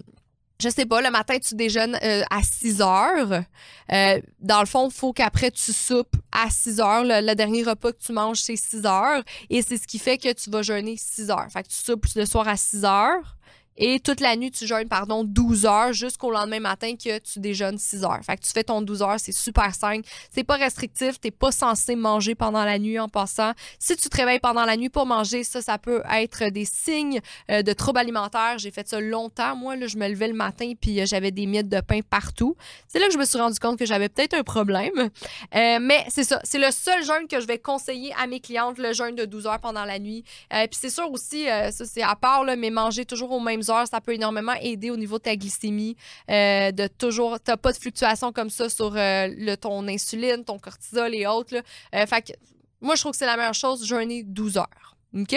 je 0.61 0.69
sais 0.69 0.85
pas, 0.85 1.01
le 1.01 1.11
matin, 1.11 1.37
tu 1.37 1.53
déjeunes 1.55 1.97
euh, 2.01 2.23
à 2.31 2.41
6 2.41 2.81
heures. 2.81 3.43
Euh, 3.91 4.21
dans 4.39 4.61
le 4.61 4.65
fond, 4.65 4.87
il 4.87 4.93
faut 4.93 5.11
qu'après, 5.11 5.51
tu 5.51 5.73
soupes 5.73 6.15
à 6.31 6.49
6 6.49 6.79
heures. 6.79 7.03
Le, 7.03 7.33
dernier 7.33 7.63
repas 7.63 7.91
que 7.91 8.01
tu 8.03 8.13
manges, 8.13 8.39
c'est 8.39 8.55
6 8.55 8.85
heures. 8.85 9.21
Et 9.49 9.61
c'est 9.61 9.77
ce 9.77 9.85
qui 9.85 9.99
fait 9.99 10.17
que 10.17 10.31
tu 10.31 10.49
vas 10.49 10.61
jeûner 10.61 10.95
6 10.97 11.29
heures. 11.29 11.47
Fait 11.51 11.63
que 11.63 11.67
tu 11.67 11.75
soupes 11.75 12.05
le 12.15 12.25
soir 12.25 12.47
à 12.47 12.55
6 12.55 12.85
heures. 12.85 13.35
Et 13.77 14.00
toute 14.00 14.22
la 14.22 14.36
nuit, 14.38 14.51
tu 14.51 14.66
jeûnes, 14.66 14.88
pardon, 14.88 15.24
12 15.24 15.66
heures 15.66 15.94
jusqu'au 15.94 16.31
lendemain 16.31 16.62
matin 16.62 16.94
que 16.95 17.19
tu 17.19 17.39
déjeunes 17.39 17.77
6 17.77 18.04
heures. 18.06 18.22
Fait 18.25 18.38
que 18.38 18.42
tu 18.42 18.51
fais 18.51 18.63
ton 18.63 18.81
12 18.81 19.01
heures, 19.01 19.19
c'est 19.19 19.33
super 19.33 19.75
simple. 19.75 20.07
C'est 20.31 20.45
pas 20.45 20.56
restrictif, 20.56 21.19
t'es 21.19 21.31
pas 21.31 21.51
censé 21.51 21.95
manger 21.95 22.36
pendant 22.36 22.63
la 22.63 22.80
nuit 22.80 23.00
en 23.00 23.10
passant. 23.10 23.51
Si 23.77 23.98
tu 23.98 24.07
te 24.07 24.16
réveilles 24.16 24.39
pendant 24.39 24.63
la 24.63 24.77
nuit 24.77 24.89
pour 24.89 25.06
manger, 25.06 25.44
ça, 25.44 25.62
ça 25.62 25.77
peut 25.77 26.04
être 26.10 26.50
des 26.50 26.63
signes 26.63 27.19
euh, 27.51 27.63
de 27.63 27.74
troubles 27.74 28.00
alimentaires. 28.00 28.57
J'ai 28.57 28.72
fait 28.72 28.88
ça 28.88 29.01
longtemps. 29.01 29.56
Moi, 29.57 29.75
là, 29.75 29.88
je 29.88 29.98
me 29.98 30.07
levais 30.07 30.30
le 30.30 30.33
matin 30.33 30.72
puis 30.80 31.01
euh, 31.01 31.06
j'avais 31.06 31.31
des 31.31 31.45
miettes 31.45 31.69
de 31.69 31.81
pain 31.81 32.00
partout. 32.10 32.56
C'est 32.88 33.00
là 33.00 33.07
que 33.07 33.13
je 33.13 33.18
me 33.18 33.25
suis 33.25 33.38
rendu 33.38 33.60
compte 33.60 33.77
que 33.77 33.86
j'avais 33.86 34.07
peut-être 34.07 34.36
un 34.36 34.44
problème. 34.44 35.10
Euh, 35.54 35.80
mais 35.81 36.06
c'est 36.07 36.24
ça, 36.24 36.39
c'est 36.44 36.60
le 36.60 36.72
seul 36.72 37.04
jeûne 37.04 37.27
que 37.30 37.42
je 37.42 37.48
vais 37.48 37.60
conseiller 37.60 38.13
à 38.18 38.25
mes 38.27 38.39
clientes, 38.39 38.77
le 38.77 38.94
jeûne 38.94 39.16
de 39.16 39.25
12 39.25 39.48
heures 39.48 39.60
pendant 39.60 39.83
la 39.83 40.00
nuit. 40.00 40.24
puis 40.50 40.69
c'est 40.72 40.89
sûr 40.89 41.12
aussi, 41.12 41.45
ça 41.45 41.72
c'est 41.72 42.01
à 42.01 42.16
part, 42.16 42.44
là, 42.44 42.56
mais 42.56 42.69
manger 42.69 43.06
toujours 43.06 43.31
aux 43.31 43.39
mêmes 43.39 43.64
heures, 43.69 43.88
ça 43.88 44.01
peut 44.01 44.13
énormément 44.13 44.53
aider 44.62 44.89
au 44.89 44.97
niveau 44.97 45.17
de 45.17 45.23
ta 45.23 45.35
glycémie, 45.35 45.95
euh, 46.29 46.71
de 46.71 46.88
toujours, 46.88 47.39
t'as 47.39 47.57
pas 47.57 47.71
de 47.71 47.77
fluctuations 47.77 48.31
comme 48.31 48.50
ça 48.50 48.69
sur 48.69 48.95
euh, 48.95 49.27
le, 49.38 49.56
ton 49.56 49.88
insuline, 49.88 50.44
ton 50.44 50.59
cortisol 50.59 51.13
et 51.13 51.27
autres. 51.27 51.56
Euh, 51.56 52.06
fait 52.06 52.21
que 52.21 52.33
moi, 52.81 52.95
je 52.95 53.01
trouve 53.01 53.12
que 53.12 53.17
c'est 53.17 53.25
la 53.25 53.38
meilleure 53.38 53.53
chose, 53.53 53.85
jeûner 53.85 54.23
12 54.23 54.57
heures. 54.57 54.97
OK? 55.15 55.35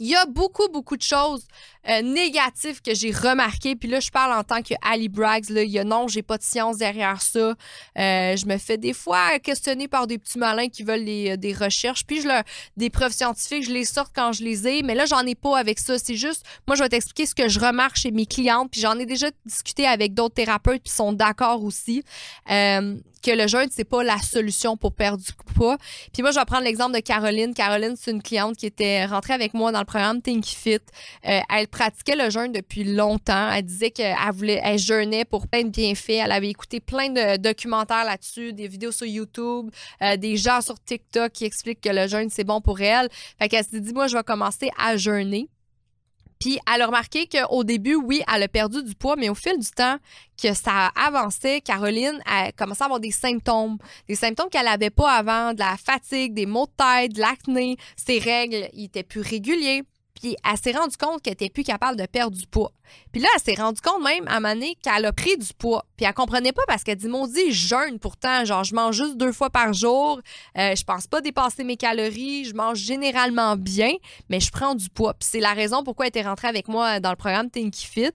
Il 0.00 0.08
y 0.08 0.16
a 0.16 0.26
beaucoup, 0.26 0.68
beaucoup 0.68 0.96
de 0.96 1.02
choses 1.02 1.46
euh, 1.88 2.02
négatives 2.02 2.82
que 2.82 2.94
j'ai 2.94 3.12
remarquées. 3.12 3.76
Puis 3.76 3.88
là, 3.88 4.00
je 4.00 4.10
parle 4.10 4.32
en 4.32 4.42
tant 4.42 4.62
que 4.62 4.74
Ali 4.82 5.08
Braggs. 5.08 5.50
Là, 5.50 5.62
il 5.62 5.70
y 5.70 5.78
a 5.78 5.84
non, 5.84 6.08
j'ai 6.08 6.22
pas 6.22 6.36
de 6.36 6.42
science 6.42 6.78
derrière 6.78 7.22
ça. 7.22 7.54
Euh, 7.98 8.36
je 8.36 8.46
me 8.46 8.58
fais 8.58 8.76
des 8.76 8.92
fois 8.92 9.38
questionner 9.38 9.86
par 9.86 10.06
des 10.06 10.18
petits 10.18 10.38
malins 10.38 10.68
qui 10.68 10.82
veulent 10.82 11.04
euh, 11.06 11.36
des 11.36 11.52
recherches. 11.52 12.04
Puis 12.04 12.22
je 12.22 12.28
leur, 12.28 12.42
des 12.76 12.90
preuves 12.90 13.12
scientifiques, 13.12 13.64
je 13.64 13.72
les 13.72 13.84
sorte 13.84 14.12
quand 14.14 14.32
je 14.32 14.42
les 14.42 14.66
ai. 14.66 14.82
Mais 14.82 14.94
là, 14.94 15.06
j'en 15.06 15.24
ai 15.26 15.34
pas 15.34 15.58
avec 15.58 15.78
ça. 15.78 15.98
C'est 15.98 16.16
juste, 16.16 16.44
moi, 16.66 16.76
je 16.76 16.82
vais 16.82 16.88
t'expliquer 16.88 17.26
ce 17.26 17.34
que 17.34 17.48
je 17.48 17.60
remarque 17.60 17.96
chez 17.96 18.10
mes 18.10 18.26
clientes. 18.26 18.70
Puis 18.72 18.80
j'en 18.80 18.98
ai 18.98 19.06
déjà 19.06 19.28
discuté 19.46 19.86
avec 19.86 20.14
d'autres 20.14 20.34
thérapeutes 20.34 20.82
qui 20.82 20.92
sont 20.92 21.12
d'accord 21.12 21.62
aussi 21.62 22.02
que 23.24 23.30
le 23.30 23.46
jeûne, 23.46 23.68
c'est 23.70 23.84
pas 23.84 24.04
la 24.04 24.18
solution 24.18 24.76
pour 24.76 24.92
perdre 24.92 25.22
du 25.22 25.32
poids. 25.54 25.78
Puis 26.12 26.22
moi, 26.22 26.30
je 26.30 26.38
vais 26.38 26.44
prendre 26.44 26.64
l'exemple 26.64 26.94
de 26.94 27.00
Caroline. 27.00 27.54
Caroline, 27.54 27.94
c'est 27.96 28.10
une 28.10 28.22
cliente 28.22 28.56
qui 28.56 28.66
était 28.66 29.06
rentrée 29.06 29.32
avec 29.32 29.54
moi 29.54 29.72
dans 29.72 29.78
le 29.78 29.84
programme 29.84 30.20
Think 30.20 30.44
Fit. 30.44 30.78
Euh, 31.26 31.40
elle 31.52 31.68
pratiquait 31.68 32.16
le 32.16 32.28
jeûne 32.30 32.52
depuis 32.52 32.84
longtemps. 32.84 33.50
Elle 33.50 33.64
disait 33.64 33.90
qu'elle 33.90 34.16
voulait, 34.32 34.60
elle 34.62 34.78
jeûnait 34.78 35.24
pour 35.24 35.48
plein 35.48 35.62
de 35.62 35.70
bienfaits. 35.70 36.10
Elle 36.10 36.32
avait 36.32 36.50
écouté 36.50 36.80
plein 36.80 37.08
de 37.08 37.38
documentaires 37.38 38.04
là-dessus, 38.04 38.52
des 38.52 38.68
vidéos 38.68 38.92
sur 38.92 39.06
YouTube, 39.06 39.70
euh, 40.02 40.16
des 40.16 40.36
gens 40.36 40.60
sur 40.60 40.78
TikTok 40.78 41.32
qui 41.32 41.44
expliquent 41.46 41.80
que 41.80 41.90
le 41.90 42.06
jeûne, 42.06 42.28
c'est 42.30 42.44
bon 42.44 42.60
pour 42.60 42.80
elle. 42.80 43.08
Fait 43.38 43.48
qu'elle 43.48 43.64
s'est 43.64 43.80
dit, 43.80 43.94
moi, 43.94 44.06
je 44.06 44.16
vais 44.16 44.22
commencer 44.22 44.70
à 44.78 44.96
jeûner. 44.96 45.48
Puis 46.44 46.58
elle 46.70 46.82
a 46.82 46.86
remarqué 46.88 47.26
qu'au 47.26 47.64
début, 47.64 47.94
oui, 47.94 48.20
elle 48.30 48.42
a 48.42 48.48
perdu 48.48 48.82
du 48.82 48.94
poids, 48.94 49.16
mais 49.16 49.30
au 49.30 49.34
fil 49.34 49.58
du 49.58 49.70
temps 49.70 49.96
que 50.36 50.52
ça 50.52 50.88
avançait, 50.94 51.62
Caroline 51.62 52.20
a 52.26 52.52
commencé 52.52 52.82
à 52.82 52.84
avoir 52.84 53.00
des 53.00 53.12
symptômes. 53.12 53.78
Des 54.08 54.14
symptômes 54.14 54.50
qu'elle 54.50 54.66
n'avait 54.66 54.90
pas 54.90 55.10
avant, 55.10 55.54
de 55.54 55.60
la 55.60 55.78
fatigue, 55.78 56.34
des 56.34 56.44
maux 56.44 56.66
de 56.66 56.72
tête, 56.76 57.14
de 57.14 57.20
l'acné, 57.22 57.78
ses 57.96 58.18
règles, 58.18 58.68
étaient 58.74 59.02
plus 59.02 59.22
réguliers. 59.22 59.84
Puis 60.20 60.36
elle 60.48 60.58
s'est 60.58 60.72
rendue 60.72 60.96
compte 60.96 61.22
qu'elle 61.22 61.34
était 61.34 61.50
plus 61.50 61.64
capable 61.64 61.98
de 61.98 62.06
perdre 62.06 62.36
du 62.36 62.46
poids. 62.46 62.72
Puis 63.12 63.22
là, 63.22 63.28
elle 63.34 63.40
s'est 63.40 63.60
rendue 63.60 63.80
compte 63.80 64.02
même 64.02 64.26
à 64.28 64.36
un 64.36 64.60
qu'elle 64.82 65.04
a 65.04 65.12
pris 65.12 65.36
du 65.36 65.52
poids. 65.56 65.84
Puis 65.96 66.06
elle 66.06 66.14
comprenait 66.14 66.52
pas 66.52 66.62
parce 66.66 66.82
qu'elle 66.82 66.96
dit 66.96 67.08
Maudit, 67.08 67.52
je 67.52 67.68
jeûne 67.68 67.98
pourtant. 67.98 68.44
Genre, 68.44 68.64
je 68.64 68.74
mange 68.74 68.96
juste 68.96 69.16
deux 69.16 69.32
fois 69.32 69.50
par 69.50 69.72
jour. 69.72 70.20
Euh, 70.58 70.74
je 70.74 70.84
pense 70.84 71.06
pas 71.06 71.20
dépasser 71.20 71.64
mes 71.64 71.76
calories. 71.76 72.44
Je 72.44 72.54
mange 72.54 72.78
généralement 72.78 73.56
bien, 73.56 73.92
mais 74.28 74.40
je 74.40 74.50
prends 74.50 74.74
du 74.74 74.88
poids. 74.90 75.14
Puis 75.14 75.28
c'est 75.30 75.40
la 75.40 75.52
raison 75.52 75.82
pourquoi 75.82 76.06
elle 76.06 76.10
était 76.10 76.22
rentrée 76.22 76.48
avec 76.48 76.68
moi 76.68 77.00
dans 77.00 77.10
le 77.10 77.16
programme 77.16 77.50
Tinky 77.50 77.86
Fit. 77.86 78.10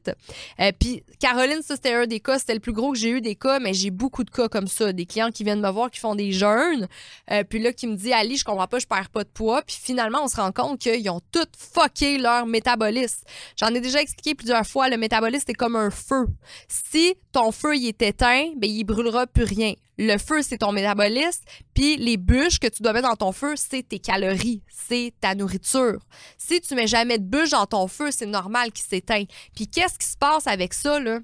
Euh, 0.59 0.71
puis 0.77 1.03
Caroline, 1.19 1.61
ça, 1.61 1.75
c'était 1.75 1.93
un 1.93 2.05
des 2.05 2.19
cas. 2.19 2.39
C'était 2.39 2.53
le 2.53 2.59
plus 2.59 2.73
gros 2.73 2.91
que 2.91 2.97
j'ai 2.97 3.09
eu 3.11 3.21
des 3.21 3.35
cas, 3.35 3.59
mais 3.59 3.73
j'ai 3.73 3.91
beaucoup 3.91 4.23
de 4.23 4.31
cas 4.31 4.49
comme 4.49 4.67
ça. 4.67 4.93
Des 4.93 5.05
clients 5.05 5.31
qui 5.31 5.43
viennent 5.43 5.61
me 5.61 5.71
voir 5.71 5.89
qui 5.89 5.99
font 5.99 6.15
des 6.15 6.31
jeûnes. 6.31 6.87
Euh, 7.31 7.43
puis 7.43 7.59
là, 7.59 7.73
qui 7.73 7.87
me 7.87 7.95
dit 7.95 8.13
Ali, 8.13 8.37
je 8.37 8.43
comprends 8.43 8.67
pas, 8.67 8.79
je 8.79 8.87
perds 8.87 9.09
pas 9.09 9.23
de 9.23 9.29
poids. 9.29 9.61
Puis 9.61 9.77
finalement, 9.81 10.23
on 10.23 10.27
se 10.27 10.35
rend 10.35 10.51
compte 10.51 10.79
qu'ils 10.79 11.09
ont 11.09 11.21
tout 11.31 11.47
fuck 11.57 11.88
leur 12.19 12.45
métabolisme. 12.45 13.25
J'en 13.57 13.73
ai 13.73 13.81
déjà 13.81 14.01
expliqué 14.01 14.35
plusieurs 14.35 14.65
fois, 14.65 14.89
le 14.89 14.97
métabolisme 14.97 15.49
est 15.49 15.53
comme 15.53 15.75
un 15.75 15.89
feu. 15.89 16.27
Si 16.67 17.15
ton 17.31 17.51
feu 17.51 17.75
est 17.75 18.01
éteint, 18.01 18.51
ben 18.57 18.69
il 18.69 18.83
brûlera 18.83 19.27
plus 19.27 19.43
rien. 19.43 19.73
Le 19.97 20.17
feu, 20.17 20.41
c'est 20.41 20.59
ton 20.59 20.71
métabolisme, 20.71 21.43
puis 21.73 21.97
les 21.97 22.15
bûches 22.15 22.59
que 22.59 22.67
tu 22.67 22.81
dois 22.81 22.93
mettre 22.93 23.09
dans 23.09 23.17
ton 23.17 23.31
feu, 23.33 23.55
c'est 23.57 23.83
tes 23.83 23.99
calories, 23.99 24.63
c'est 24.69 25.13
ta 25.19 25.35
nourriture. 25.35 25.99
Si 26.37 26.61
tu 26.61 26.73
mets 26.73 26.87
jamais 26.87 27.17
de 27.17 27.25
bûches 27.25 27.49
dans 27.49 27.65
ton 27.65 27.87
feu, 27.87 28.09
c'est 28.11 28.25
normal 28.25 28.71
qu'il 28.71 28.85
s'éteigne. 28.85 29.27
Puis 29.55 29.67
qu'est-ce 29.67 29.99
qui 29.99 30.07
se 30.07 30.17
passe 30.17 30.47
avec 30.47 30.73
ça 30.73 30.99
là? 30.99 31.19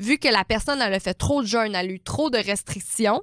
Vu 0.00 0.18
que 0.18 0.28
la 0.28 0.44
personne 0.44 0.82
elle 0.82 0.94
a 0.94 1.00
fait 1.00 1.14
trop 1.14 1.42
de 1.42 1.46
jeûne, 1.46 1.74
elle 1.74 1.90
a 1.90 1.92
eu 1.92 2.00
trop 2.00 2.30
de 2.30 2.38
restrictions, 2.38 3.22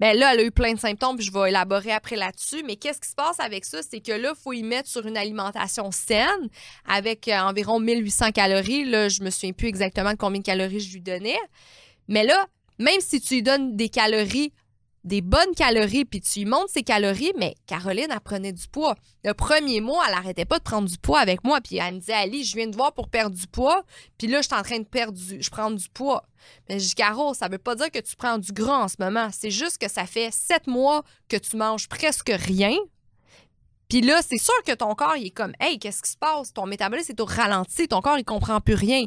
ben 0.00 0.16
là, 0.16 0.32
elle 0.32 0.40
a 0.40 0.42
eu 0.44 0.50
plein 0.50 0.72
de 0.72 0.78
symptômes, 0.78 1.16
puis 1.16 1.26
je 1.26 1.32
vais 1.32 1.48
élaborer 1.48 1.92
après 1.92 2.16
là-dessus. 2.16 2.62
Mais 2.64 2.76
qu'est-ce 2.76 3.00
qui 3.00 3.08
se 3.08 3.14
passe 3.14 3.40
avec 3.40 3.64
ça? 3.64 3.80
C'est 3.82 4.00
que 4.00 4.12
là, 4.12 4.32
il 4.36 4.42
faut 4.42 4.52
y 4.52 4.62
mettre 4.62 4.88
sur 4.88 5.06
une 5.06 5.16
alimentation 5.16 5.90
saine 5.90 6.48
avec 6.86 7.28
euh, 7.28 7.38
environ 7.38 7.80
1800 7.80 8.32
calories. 8.32 8.84
Là, 8.84 9.08
je 9.08 9.22
me 9.22 9.30
souviens 9.30 9.52
plus 9.52 9.68
exactement 9.68 10.12
de 10.12 10.16
combien 10.16 10.40
de 10.40 10.46
calories 10.46 10.80
je 10.80 10.92
lui 10.92 11.00
donnais. 11.00 11.38
Mais 12.06 12.24
là, 12.24 12.46
même 12.78 13.00
si 13.00 13.20
tu 13.20 13.34
lui 13.34 13.42
donnes 13.42 13.76
des 13.76 13.88
calories 13.88 14.52
des 15.04 15.20
bonnes 15.20 15.54
calories, 15.56 16.04
puis 16.04 16.20
tu 16.20 16.40
lui 16.40 16.46
montes 16.46 16.68
ses 16.68 16.82
calories, 16.82 17.32
mais 17.38 17.54
Caroline, 17.66 18.08
elle 18.10 18.20
prenait 18.20 18.52
du 18.52 18.68
poids. 18.68 18.94
Le 19.24 19.32
premier 19.32 19.80
mois, 19.80 20.04
elle 20.08 20.14
arrêtait 20.14 20.44
pas 20.44 20.58
de 20.58 20.64
prendre 20.64 20.88
du 20.88 20.98
poids 20.98 21.20
avec 21.20 21.44
moi, 21.44 21.60
puis 21.60 21.76
elle 21.76 21.94
me 21.94 22.00
disait, 22.00 22.12
Ali, 22.12 22.44
je 22.44 22.56
viens 22.56 22.70
te 22.70 22.76
voir 22.76 22.92
pour 22.92 23.08
perdre 23.08 23.36
du 23.36 23.46
poids, 23.46 23.84
puis 24.18 24.26
là, 24.26 24.42
je 24.42 24.48
suis 24.48 24.56
en 24.56 24.62
train 24.62 24.78
de 24.78 24.84
perdre 24.84 25.18
du... 25.18 25.38
du 25.38 25.88
poids. 25.94 26.24
Mais 26.68 26.78
je 26.78 26.88
dis, 26.88 26.94
Caro, 26.94 27.34
ça 27.34 27.48
veut 27.48 27.58
pas 27.58 27.74
dire 27.74 27.90
que 27.90 27.98
tu 27.98 28.16
prends 28.16 28.38
du 28.38 28.52
gras 28.52 28.84
en 28.84 28.88
ce 28.88 28.96
moment. 28.98 29.28
C'est 29.32 29.50
juste 29.50 29.78
que 29.78 29.88
ça 29.88 30.06
fait 30.06 30.32
sept 30.32 30.66
mois 30.66 31.02
que 31.28 31.36
tu 31.36 31.56
manges 31.56 31.88
presque 31.88 32.30
rien, 32.32 32.76
puis 33.88 34.02
là, 34.02 34.20
c'est 34.26 34.36
sûr 34.36 34.54
que 34.66 34.72
ton 34.72 34.94
corps, 34.94 35.16
il 35.16 35.28
est 35.28 35.30
comme, 35.30 35.52
hey, 35.60 35.78
qu'est-ce 35.78 36.02
qui 36.02 36.10
se 36.10 36.16
passe? 36.16 36.52
Ton 36.52 36.66
métabolisme 36.66 37.12
est 37.12 37.20
au 37.20 37.24
ralenti, 37.24 37.88
ton 37.88 38.02
corps, 38.02 38.18
il 38.18 38.24
comprend 38.24 38.60
plus 38.60 38.74
rien. 38.74 39.04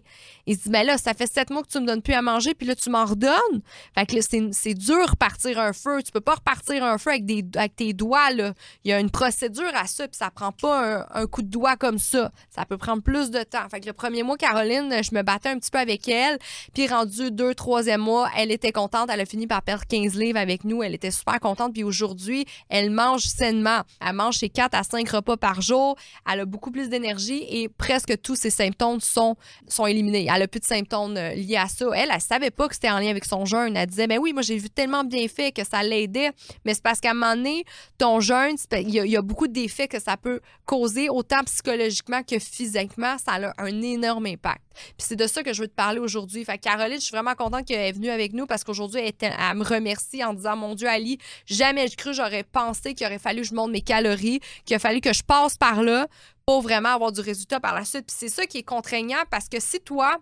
Il 0.47 0.57
se 0.57 0.63
dit, 0.63 0.69
mais 0.71 0.83
là, 0.83 0.97
ça 0.97 1.13
fait 1.13 1.31
sept 1.31 1.51
mois 1.51 1.61
que 1.61 1.67
tu 1.67 1.79
me 1.79 1.85
donnes 1.85 2.01
plus 2.01 2.15
à 2.15 2.23
manger, 2.23 2.55
puis 2.55 2.65
là, 2.65 2.73
tu 2.73 2.89
m'en 2.89 3.05
redonnes. 3.05 3.61
Fait 3.95 4.07
que 4.07 4.15
là, 4.15 4.21
c'est 4.51 4.73
dur 4.73 5.07
repartir 5.07 5.59
un 5.59 5.71
feu. 5.71 6.01
Tu 6.01 6.11
peux 6.11 6.21
pas 6.21 6.35
repartir 6.35 6.83
un 6.83 6.97
feu 6.97 7.11
avec, 7.11 7.25
des, 7.25 7.45
avec 7.55 7.75
tes 7.75 7.93
doigts, 7.93 8.31
là. 8.31 8.53
Il 8.83 8.89
y 8.89 8.93
a 8.93 8.99
une 8.99 9.11
procédure 9.11 9.71
à 9.75 9.85
ça, 9.85 10.07
puis 10.07 10.17
ça 10.17 10.31
prend 10.31 10.51
pas 10.51 11.05
un, 11.13 11.27
coup 11.27 11.43
de 11.43 11.49
doigt 11.49 11.75
comme 11.75 11.99
ça. 11.99 12.31
Ça 12.49 12.65
peut 12.65 12.77
prendre 12.77 13.03
plus 13.03 13.29
de 13.29 13.43
temps. 13.43 13.69
Fait 13.69 13.81
que 13.81 13.85
le 13.85 13.93
premier 13.93 14.23
mois, 14.23 14.35
Caroline, 14.35 15.03
je 15.03 15.13
me 15.13 15.21
battais 15.21 15.49
un 15.49 15.59
petit 15.59 15.69
peu 15.69 15.77
avec 15.77 16.07
elle, 16.07 16.39
puis 16.73 16.87
rendu 16.87 17.29
deux, 17.29 17.53
troisième 17.53 18.01
mois, 18.01 18.29
elle 18.35 18.51
était 18.51 18.71
contente. 18.71 19.11
Elle 19.13 19.21
a 19.21 19.25
fini 19.25 19.45
par 19.45 19.61
perdre 19.61 19.85
15 19.87 20.15
livres 20.15 20.39
avec 20.39 20.63
nous. 20.63 20.81
Elle 20.81 20.95
était 20.95 21.11
super 21.11 21.39
contente, 21.39 21.73
puis 21.73 21.83
aujourd'hui, 21.83 22.45
elle 22.69 22.89
mange 22.89 23.21
sainement. 23.21 23.81
Elle 23.99 24.13
mange 24.13 24.37
ses 24.37 24.49
quatre 24.49 24.70
à 24.73 24.83
5 24.83 25.07
repas 25.09 25.37
par 25.37 25.61
jour. 25.61 25.95
Elle 26.31 26.41
a 26.41 26.45
beaucoup 26.45 26.71
plus 26.71 26.89
d'énergie 26.89 27.45
et 27.49 27.69
presque 27.69 28.21
tous 28.21 28.35
ses 28.35 28.49
symptômes 28.49 28.99
sont, 28.99 29.35
sont 29.67 29.85
éliminés. 29.85 30.27
Elle 30.33 30.41
a 30.41 30.47
plus 30.47 30.59
de 30.59 30.65
symptômes 30.65 31.17
euh, 31.17 31.33
liés 31.33 31.57
à 31.57 31.67
ça. 31.67 31.85
Elle, 31.95 32.09
elle 32.13 32.21
savait 32.21 32.51
pas 32.51 32.67
que 32.67 32.75
c'était 32.75 32.89
en 32.89 32.99
lien 32.99 33.09
avec 33.09 33.25
son 33.25 33.45
jeûne. 33.45 33.75
Elle 33.75 33.87
disait, 33.87 34.07
ben 34.07 34.19
oui, 34.19 34.33
moi, 34.33 34.41
j'ai 34.41 34.57
vu 34.57 34.69
tellement 34.69 35.03
bien 35.03 35.27
fait 35.27 35.51
que 35.51 35.65
ça 35.65 35.83
l'aidait. 35.83 36.31
Mais 36.65 36.73
c'est 36.73 36.83
parce 36.83 36.99
qu'à 36.99 37.11
un 37.11 37.13
moment 37.13 37.35
donné, 37.35 37.65
ton 37.97 38.19
jeûne, 38.19 38.55
il 38.71 38.89
y, 38.89 39.17
a 39.17 39.21
beaucoup 39.21 39.47
d'effets 39.47 39.87
que 39.87 39.99
ça 39.99 40.17
peut 40.17 40.39
causer, 40.65 41.09
autant 41.09 41.43
psychologiquement 41.45 42.23
que 42.23 42.39
physiquement. 42.39 43.17
Ça 43.17 43.33
a 43.33 43.53
un 43.61 43.81
énorme 43.81 44.25
impact. 44.27 44.61
Puis 44.73 45.07
c'est 45.07 45.15
de 45.15 45.27
ça 45.27 45.43
que 45.43 45.53
je 45.53 45.61
veux 45.61 45.67
te 45.67 45.75
parler 45.75 45.99
aujourd'hui. 45.99 46.43
Fait 46.45 46.57
Caroline, 46.57 46.99
je 46.99 47.05
suis 47.05 47.11
vraiment 47.11 47.35
contente 47.35 47.65
qu'elle 47.65 47.79
est 47.79 47.91
venue 47.91 48.09
avec 48.09 48.33
nous 48.33 48.45
parce 48.45 48.63
qu'aujourd'hui, 48.63 49.01
elle, 49.01 49.57
me 49.57 49.63
remercie 49.63 50.23
en 50.23 50.33
disant 50.33 50.55
Mon 50.55 50.75
Dieu, 50.75 50.87
Ali, 50.87 51.17
jamais 51.45 51.87
je 51.87 51.97
cru, 51.97 52.13
j'aurais 52.13 52.43
pensé 52.43 52.93
qu'il 52.93 53.05
aurait 53.07 53.19
fallu 53.19 53.41
que 53.41 53.47
je 53.47 53.55
monte 53.55 53.71
mes 53.71 53.81
calories, 53.81 54.39
qu'il 54.65 54.75
a 54.75 54.79
fallu 54.79 55.01
que 55.01 55.13
je 55.13 55.23
passe 55.23 55.57
par 55.57 55.83
là 55.83 56.07
pour 56.45 56.61
vraiment 56.61 56.89
avoir 56.89 57.11
du 57.11 57.21
résultat 57.21 57.59
par 57.59 57.75
la 57.75 57.85
suite. 57.85 58.05
Puis 58.07 58.15
c'est 58.17 58.29
ça 58.29 58.45
qui 58.45 58.59
est 58.59 58.63
contraignant 58.63 59.23
parce 59.29 59.47
que 59.47 59.59
si 59.59 59.79
toi, 59.79 60.17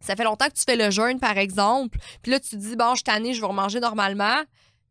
ça 0.00 0.16
fait 0.16 0.24
longtemps 0.24 0.46
que 0.46 0.54
tu 0.54 0.64
fais 0.64 0.76
le 0.76 0.90
jeûne, 0.90 1.18
par 1.18 1.38
exemple, 1.38 1.98
puis 2.22 2.32
là, 2.32 2.40
tu 2.40 2.50
te 2.50 2.56
dis 2.56 2.76
Bon, 2.76 2.90
je 2.90 2.96
suis 2.96 3.04
tannée, 3.04 3.34
je 3.34 3.40
vais 3.40 3.52
manger 3.52 3.80
normalement. 3.80 4.42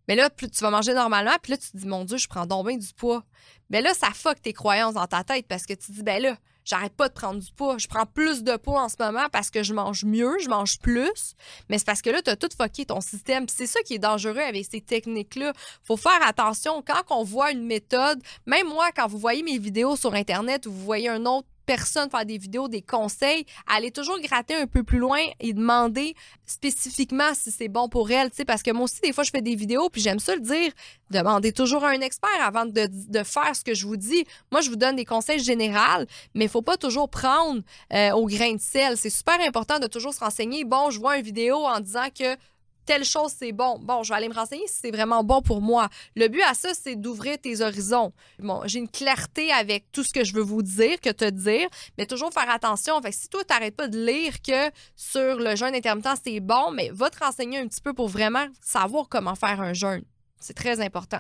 Mais 0.08 0.16
là, 0.16 0.30
tu 0.30 0.48
vas 0.60 0.70
manger 0.70 0.94
normalement, 0.94 1.36
puis 1.42 1.52
là, 1.52 1.58
tu 1.58 1.72
te 1.72 1.78
dis 1.78 1.88
Mon 1.88 2.04
Dieu, 2.04 2.18
je 2.18 2.28
prends 2.28 2.46
donc 2.46 2.68
bien 2.68 2.78
du 2.78 2.94
poids. 2.94 3.24
Mais 3.70 3.82
là, 3.82 3.94
ça 3.94 4.10
fuck 4.12 4.42
tes 4.42 4.54
croyances 4.54 4.96
dans 4.96 5.08
ta 5.08 5.24
tête 5.24 5.48
parce 5.48 5.66
que 5.66 5.74
tu 5.74 5.88
te 5.88 5.92
dis 5.92 6.04
Ben 6.04 6.22
là, 6.22 6.36
j'arrête 6.66 6.94
pas 6.94 7.10
de 7.10 7.14
prendre 7.14 7.40
du 7.40 7.52
poids. 7.52 7.78
Je 7.78 7.88
prends 7.88 8.06
plus 8.06 8.44
de 8.44 8.56
poids 8.58 8.84
en 8.84 8.90
ce 8.90 8.96
moment 9.00 9.28
parce 9.32 9.50
que 9.50 9.64
je 9.64 9.74
mange 9.74 10.06
mieux, 10.06 10.38
je 10.42 10.50
mange 10.50 10.80
plus. 10.80 11.36
Mais 11.70 11.78
c'est 11.78 11.86
parce 11.86 12.02
que 12.02 12.10
là, 12.10 12.22
tu 12.22 12.30
as 12.30 12.36
tout 12.36 12.50
fucké 12.56 12.86
ton 12.86 13.02
système. 13.02 13.48
c'est 13.48 13.68
ça 13.68 13.82
qui 13.82 13.96
est 13.96 14.00
dangereux 14.00 14.40
avec 14.40 14.66
ces 14.70 14.82
techniques-là. 14.82 15.54
faut 15.84 15.98
faire 15.98 16.26
attention. 16.26 16.84
Quand 16.86 17.04
on 17.16 17.24
voit 17.24 17.52
une 17.52 17.66
méthode, 17.66 18.22
même 18.46 18.68
moi, 18.68 18.92
quand 18.96 19.08
vous 19.08 19.18
voyez 19.18 19.44
mes 19.44 19.58
vidéos 19.58 19.96
sur 19.96 20.14
Internet 20.14 20.66
ou 20.66 20.72
vous 20.72 20.84
voyez 20.84 21.10
un 21.10 21.26
autre 21.26 21.48
personne 21.66 22.10
faire 22.10 22.26
des 22.26 22.38
vidéos, 22.38 22.68
des 22.68 22.82
conseils, 22.82 23.46
aller 23.68 23.92
toujours 23.92 24.20
gratter 24.20 24.56
un 24.56 24.68
peu 24.68 24.84
plus 24.84 25.00
loin 25.00 25.22
et 25.40 25.54
demander 25.54 26.16
spécifiquement 26.46 27.34
si 27.34 27.52
c'est 27.52 27.68
bon 27.68 27.90
pour 27.90 28.12
elle, 28.12 28.30
parce 28.46 28.64
que 28.64 28.72
moi 28.72 28.84
aussi, 28.84 29.00
des 29.02 29.14
fois, 29.14 29.24
je 29.24 29.32
fais 29.32 29.42
des 29.42 29.56
vidéos, 29.56 29.90
puis 29.90 30.02
j'aime 30.02 30.20
ça 30.20 30.36
le 30.36 30.42
dire, 30.42 30.72
demandez 31.10 31.52
toujours 31.52 31.84
à 31.84 31.90
un 31.90 32.02
expert 32.02 32.30
avant 32.42 32.66
de, 32.66 32.88
faire 33.24 33.56
ce 33.56 33.64
que 33.64 33.74
je 33.74 33.86
vous 33.86 33.98
dis. 33.98 34.26
Moi, 34.52 34.62
je 34.62 34.70
vous 34.70 34.76
donne 34.76 34.96
des 34.96 35.06
conseils 35.06 35.40
généraux, 35.40 36.06
mais 36.34 36.46
il 36.46 36.50
faut 36.50 36.62
pas 36.62 36.78
toujours 36.78 37.10
prendre 37.10 37.62
euh, 37.94 38.12
au 38.12 38.26
grain 38.26 38.54
de 38.54 38.62
sel. 38.62 38.98
C'est 38.98 39.10
super 39.10 39.40
important 39.42 39.80
de 39.80 39.88
toujours 39.88 40.14
se 40.14 40.20
renseigner. 40.20 40.66
Bon, 40.66 40.90
je 40.90 41.00
vois 41.00 41.18
une 41.18 41.24
vidéo 41.24 41.56
en 41.56 41.80
disant 41.80 42.08
que 42.18 42.36
telle 42.86 43.04
chose, 43.04 43.34
c'est 43.38 43.52
bon. 43.52 43.80
Bon, 43.80 44.04
je 44.04 44.10
vais 44.10 44.16
aller 44.16 44.30
me 44.30 44.34
renseigner 44.34 44.68
si 44.68 44.80
c'est 44.82 44.92
vraiment 44.92 45.24
bon 45.24 45.42
pour 45.42 45.62
moi. 45.62 45.90
Le 46.16 46.28
but 46.28 46.42
à 46.42 46.54
ça, 46.54 46.70
c'est 46.74 46.96
d'ouvrir 46.96 47.38
tes 47.40 47.62
horizons. 47.62 48.14
Bon, 48.40 48.62
j'ai 48.66 48.80
une 48.80 48.90
clarté 48.90 49.52
avec 49.52 49.92
tout 49.92 50.04
ce 50.04 50.14
que 50.14 50.24
je 50.24 50.34
veux 50.34 50.42
vous 50.42 50.64
dire, 50.64 51.00
que 51.00 51.10
te 51.10 51.30
dire, 51.30 51.68
mais 51.98 52.06
toujours 52.06 52.32
faire 52.32 52.50
attention. 52.50 53.02
Fait 53.02 53.12
si 53.12 53.30
toi, 53.30 53.44
tu 53.44 53.54
n'arrêtes 53.54 53.76
pas 53.76 53.88
de 53.88 54.04
lire 54.04 54.42
que 54.42 54.72
sur 54.96 55.38
le 55.38 55.56
jeûne 55.56 55.76
intermittent, 55.76 56.22
c'est 56.24 56.40
bon, 56.40 56.72
mais 56.72 56.90
va 56.94 57.10
te 57.10 57.24
renseigner 57.24 57.60
un 57.60 57.68
petit 57.68 57.82
peu 57.82 57.94
pour 57.94 58.08
vraiment 58.08 58.46
savoir 58.62 59.08
comment 59.10 59.36
faire 59.36 59.62
un 59.62 59.74
jeûne. 59.74 60.04
C'est 60.44 60.54
très 60.54 60.80
important. 60.82 61.20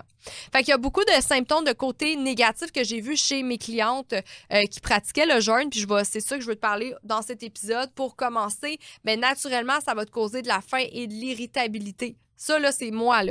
Fait 0.51 0.59
qu'il 0.59 0.69
y 0.69 0.73
a 0.73 0.77
beaucoup 0.77 1.03
de 1.03 1.21
symptômes 1.21 1.63
de 1.63 1.71
côté 1.71 2.15
négatif 2.15 2.71
que 2.71 2.83
j'ai 2.83 3.01
vu 3.01 3.15
chez 3.15 3.41
mes 3.41 3.57
clientes 3.57 4.13
euh, 4.13 4.61
qui 4.69 4.79
pratiquaient 4.79 5.25
le 5.25 5.39
jeûne. 5.39 5.69
Puis 5.69 5.79
je 5.79 5.87
vais, 5.87 6.03
c'est 6.03 6.19
ça 6.19 6.35
que 6.35 6.41
je 6.41 6.47
veux 6.47 6.55
te 6.55 6.61
parler 6.61 6.93
dans 7.03 7.21
cet 7.21 7.41
épisode. 7.41 7.91
Pour 7.93 8.15
commencer, 8.15 8.79
mais 9.03 9.17
naturellement, 9.17 9.79
ça 9.85 9.93
va 9.93 10.05
te 10.05 10.11
causer 10.11 10.41
de 10.41 10.47
la 10.47 10.61
faim 10.61 10.83
et 10.91 11.07
de 11.07 11.13
l'irritabilité. 11.13 12.17
Ça, 12.43 12.59
là, 12.59 12.73
c'est 12.73 12.91
moi. 12.91 13.21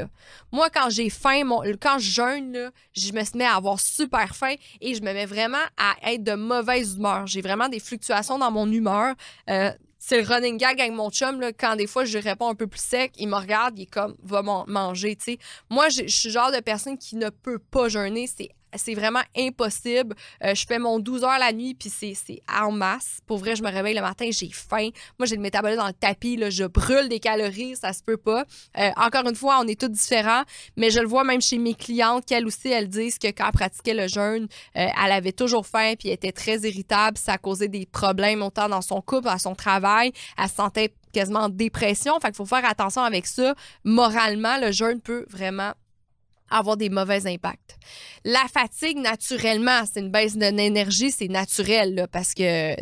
Moi, 0.53 0.71
quand 0.71 0.89
j'ai 0.89 1.11
faim, 1.11 1.43
quand 1.79 1.99
je 1.99 2.11
jeûne, 2.11 2.53
là, 2.55 2.71
je 2.95 3.13
me 3.13 3.37
mets 3.37 3.45
à 3.45 3.57
avoir 3.57 3.79
super 3.79 4.35
faim 4.35 4.55
et 4.81 4.95
je 4.95 5.03
me 5.03 5.13
mets 5.13 5.27
vraiment 5.27 5.63
à 5.77 6.13
être 6.13 6.25
de 6.25 6.33
mauvaise 6.33 6.97
humeur. 6.97 7.27
J'ai 7.27 7.43
vraiment 7.43 7.69
des 7.69 7.79
fluctuations 7.79 8.39
dans 8.39 8.51
mon 8.51 8.71
humeur. 8.73 9.15
Euh, 9.51 9.71
c'est 10.05 10.21
le 10.21 10.27
running 10.27 10.57
gag 10.57 10.81
avec 10.81 10.93
mon 10.93 11.11
chum, 11.11 11.41
là, 11.41 11.53
quand 11.53 11.77
des 11.77 11.87
fois 11.87 12.05
je 12.05 12.19
réponds 12.19 12.49
un 12.49 12.57
peu 12.57 12.67
plus 12.67 12.83
sec, 12.83 13.13
il 13.19 13.29
me 13.29 13.37
regarde, 13.37 13.79
il 13.79 13.83
est 13.83 13.87
comme, 13.87 14.17
va 14.25 14.43
manger, 14.43 15.15
tu 15.15 15.25
sais. 15.25 15.39
Moi, 15.71 15.91
je 15.91 16.09
suis 16.09 16.29
genre 16.29 16.51
de 16.51 16.59
personne 16.59 16.99
qui 16.99 17.15
ne 17.15 17.31
peut 17.31 17.61
pas 17.61 17.89
jeûner, 17.89 18.27
c'est 18.27 18.51
c'est 18.77 18.95
vraiment 18.95 19.23
impossible. 19.37 20.15
Euh, 20.45 20.55
je 20.55 20.67
fais 20.67 20.79
mon 20.79 20.99
12 20.99 21.25
heures 21.25 21.39
la 21.39 21.53
nuit, 21.53 21.75
puis 21.75 21.91
c'est 21.91 22.43
en 22.53 22.73
masse. 22.73 23.21
Pour 23.27 23.39
vrai, 23.39 23.57
je 23.57 23.63
me 23.63 23.71
réveille 23.71 23.95
le 23.95 24.01
matin, 24.01 24.29
j'ai 24.31 24.51
faim. 24.51 24.89
Moi, 25.19 25.27
j'ai 25.27 25.37
le 25.37 25.43
métabolisme 25.43 25.81
dans 25.81 25.87
le 25.87 25.93
tapis, 25.93 26.37
là, 26.37 26.51
je 26.51 26.65
brûle 26.65 27.09
des 27.09 27.21
calories, 27.21 27.77
ça 27.77 27.93
se 27.93 28.03
peut 28.03 28.17
pas. 28.17 28.45
Euh, 28.79 28.91
encore 28.97 29.29
une 29.29 29.35
fois, 29.35 29.59
on 29.61 29.67
est 29.67 29.81
tous 29.81 29.89
différents, 29.89 30.43
mais 30.77 30.91
je 30.91 31.01
le 31.01 31.07
vois 31.07 31.25
même 31.25 31.41
chez 31.41 31.59
mes 31.59 31.75
clientes 31.75 32.25
qu'elles 32.27 32.47
aussi, 32.47 32.69
elles 32.69 32.89
disent 32.89 33.19
que 33.19 33.29
quand 33.29 33.47
elles 33.47 33.53
pratiquaient 33.53 33.95
le 33.95 34.09
jeûne, 34.09 34.49
euh, 34.77 34.87
elle 35.05 35.13
avait 35.13 35.33
toujours 35.33 35.67
faim, 35.67 35.95
puis 35.99 36.09
elle 36.09 36.15
était 36.15 36.33
très 36.33 36.59
irritable. 36.61 37.19
Ça 37.19 37.39
causait 37.39 37.69
des 37.69 37.87
problèmes 37.87 38.43
autant 38.43 38.69
dans 38.69 38.83
son 38.83 39.01
couple, 39.01 39.29
à 39.29 39.39
son 39.39 39.55
travail. 39.55 40.13
Elle 40.39 40.49
se 40.49 40.55
sentait 40.55 40.93
quasiment 41.13 41.41
en 41.41 41.49
dépression. 41.49 42.19
Fait 42.21 42.29
qu'il 42.29 42.37
faut 42.37 42.47
faire 42.47 42.65
attention 42.65 43.03
avec 43.03 43.27
ça. 43.27 43.55
Moralement, 43.85 44.59
le 44.59 44.73
jeûne 44.73 45.01
peut 45.01 45.27
vraiment 45.29 45.73
avoir 46.53 46.77
des 46.77 46.91
mauvais 46.91 47.27
impacts. 47.27 47.77
La 48.25 48.47
fatigue, 48.53 48.99
naturellement, 48.99 49.83
c'est 49.91 50.01
une 50.01 50.11
baisse 50.11 50.37
d'énergie, 50.37 51.11
c'est 51.11 51.29
naturel 51.29 52.07
parce 52.13 52.35
que 52.35 52.75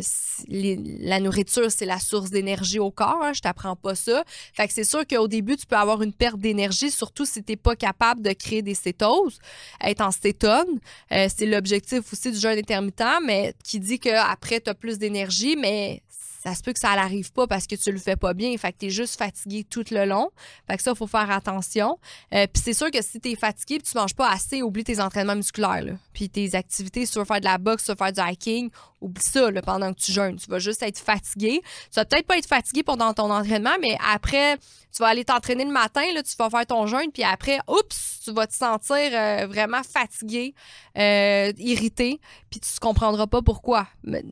la 0.49 1.21
nourriture, 1.21 1.71
c'est 1.71 1.87
la 1.87 1.99
source 1.99 2.31
d'énergie 2.31 2.79
au 2.79 2.91
corps. 2.91 3.23
Hein, 3.23 3.33
je 3.33 3.41
t'apprends 3.41 3.77
pas 3.77 3.95
ça. 3.95 4.25
Fait 4.53 4.67
que 4.67 4.75
c'est 4.75 4.85
sûr 4.85 5.07
qu'au 5.07 5.29
début, 5.29 5.57
tu 5.57 5.67
peux 5.67 5.77
avoir 5.77 6.03
une 6.03 6.13
perte 6.13 6.39
d'énergie, 6.39 6.91
surtout 6.91 7.25
si 7.25 7.43
tu 7.43 7.53
n'es 7.53 7.57
pas 7.57 7.77
capable 7.77 8.23
de 8.23 8.33
créer 8.33 8.63
des 8.63 8.75
cétoses, 8.75 9.39
être 9.83 10.03
en 10.03 10.11
cétone. 10.11 10.79
Euh, 11.13 11.29
c'est 11.35 11.47
l'objectif 11.47 12.13
aussi 12.13 12.33
du 12.33 12.39
jeûne 12.39 12.59
intermittent, 12.59 13.21
mais 13.25 13.55
qui 13.65 13.81
dit 13.81 13.99
qu'après, 13.99 14.61
tu 14.61 14.71
as 14.71 14.75
plus 14.75 14.99
d'énergie, 14.99 15.57
mais 15.57 16.03
ça 16.43 16.55
se 16.55 16.63
peut 16.63 16.73
que 16.73 16.79
ça 16.79 16.95
n'arrive 16.95 17.33
pas 17.33 17.47
parce 17.47 17.67
que 17.67 17.75
tu 17.75 17.93
le 17.93 17.99
fais 17.99 18.17
pas 18.17 18.33
bien. 18.33 18.57
Fait 18.57 18.73
que 18.73 18.79
tu 18.79 18.87
es 18.87 18.91
juste 18.91 19.19
fatigué 19.19 19.63
tout 19.63 19.85
le 19.91 20.07
long. 20.07 20.31
Fait 20.67 20.79
que 20.79 20.83
ça, 20.83 20.93
il 20.93 20.97
faut 20.97 21.07
faire 21.07 21.31
attention. 21.31 21.99
Euh, 22.33 22.47
puis 22.51 22.63
c'est 22.65 22.73
sûr 22.73 22.91
que 22.91 23.03
si 23.03 23.21
tu 23.21 23.33
es 23.33 23.37
fatigué 23.37 23.75
et 23.75 23.81
tu 23.81 23.95
manges 23.95 24.15
pas 24.15 24.31
assez, 24.31 24.63
oublie 24.63 24.83
tes 24.83 25.01
entraînements 25.01 25.37
musculaires. 25.37 25.85
Puis 26.15 26.31
tes 26.31 26.55
activités, 26.55 27.05
si 27.05 27.13
tu 27.13 27.19
veux 27.19 27.27
faire 27.27 27.41
de 27.41 27.45
la 27.45 27.59
boxe, 27.59 27.85
tu 27.85 27.91
veux 27.91 27.97
faire 27.97 28.13
du 28.13 28.21
hiking, 28.21 28.71
oublie 29.01 29.23
ça 29.23 29.51
là, 29.51 29.61
pendant 29.61 29.93
que 29.93 30.01
tu 30.01 30.13
jeûnes. 30.13 30.37
Tu 30.37 30.51
vas 30.51 30.59
juste 30.59 30.83
être 30.83 30.99
fatigué. 30.99 31.61
Tu 31.63 31.97
vas 31.97 32.07
peut-être 32.07 32.27
pas 32.27 32.39
être 32.39 32.49
fatigué 32.49 32.83
pendant 32.83 33.13
ton 33.13 33.31
entraînement, 33.31 33.77
mais 33.81 33.99
après, 34.11 34.57
tu 34.93 35.03
vas 35.03 35.09
aller 35.09 35.25
t'entraîner 35.25 35.65
le 35.65 35.73
matin, 35.73 36.03
là, 36.15 36.23
tu 36.23 36.35
vas 36.37 36.51
faire 36.51 36.67
ton 36.67 36.87
jeûne, 36.87 37.13
puis 37.13 37.23
après, 37.23 37.59
oups, 37.69 38.21
tu 38.25 38.33
vas 38.33 38.47
te 38.47 38.55
sentir 38.55 38.97
euh, 38.97 39.47
vraiment 39.47 39.83
fatigué, 39.83 40.55
euh, 40.99 41.53
irrité, 41.59 42.21
puis 42.51 42.61
tu 42.61 42.69
ne 42.75 42.81
comprendras 42.81 43.27
pas 43.27 43.43
pourquoi. 43.43 43.87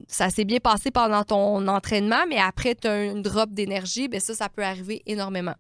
Ça 0.08 0.30
s'est 0.30 0.44
bien 0.44 0.58
passé 0.58 0.90
pendant 0.90 1.22
ton 1.24 1.66
entraînement, 1.68 1.97
mais 2.00 2.38
après, 2.38 2.74
tu 2.74 2.88
as 2.88 3.04
une 3.04 3.22
drop 3.22 3.50
d'énergie, 3.50 4.08
ben 4.08 4.20
ça, 4.20 4.34
ça 4.34 4.48
peut 4.48 4.64
arriver 4.64 5.02
énormément. 5.06 5.54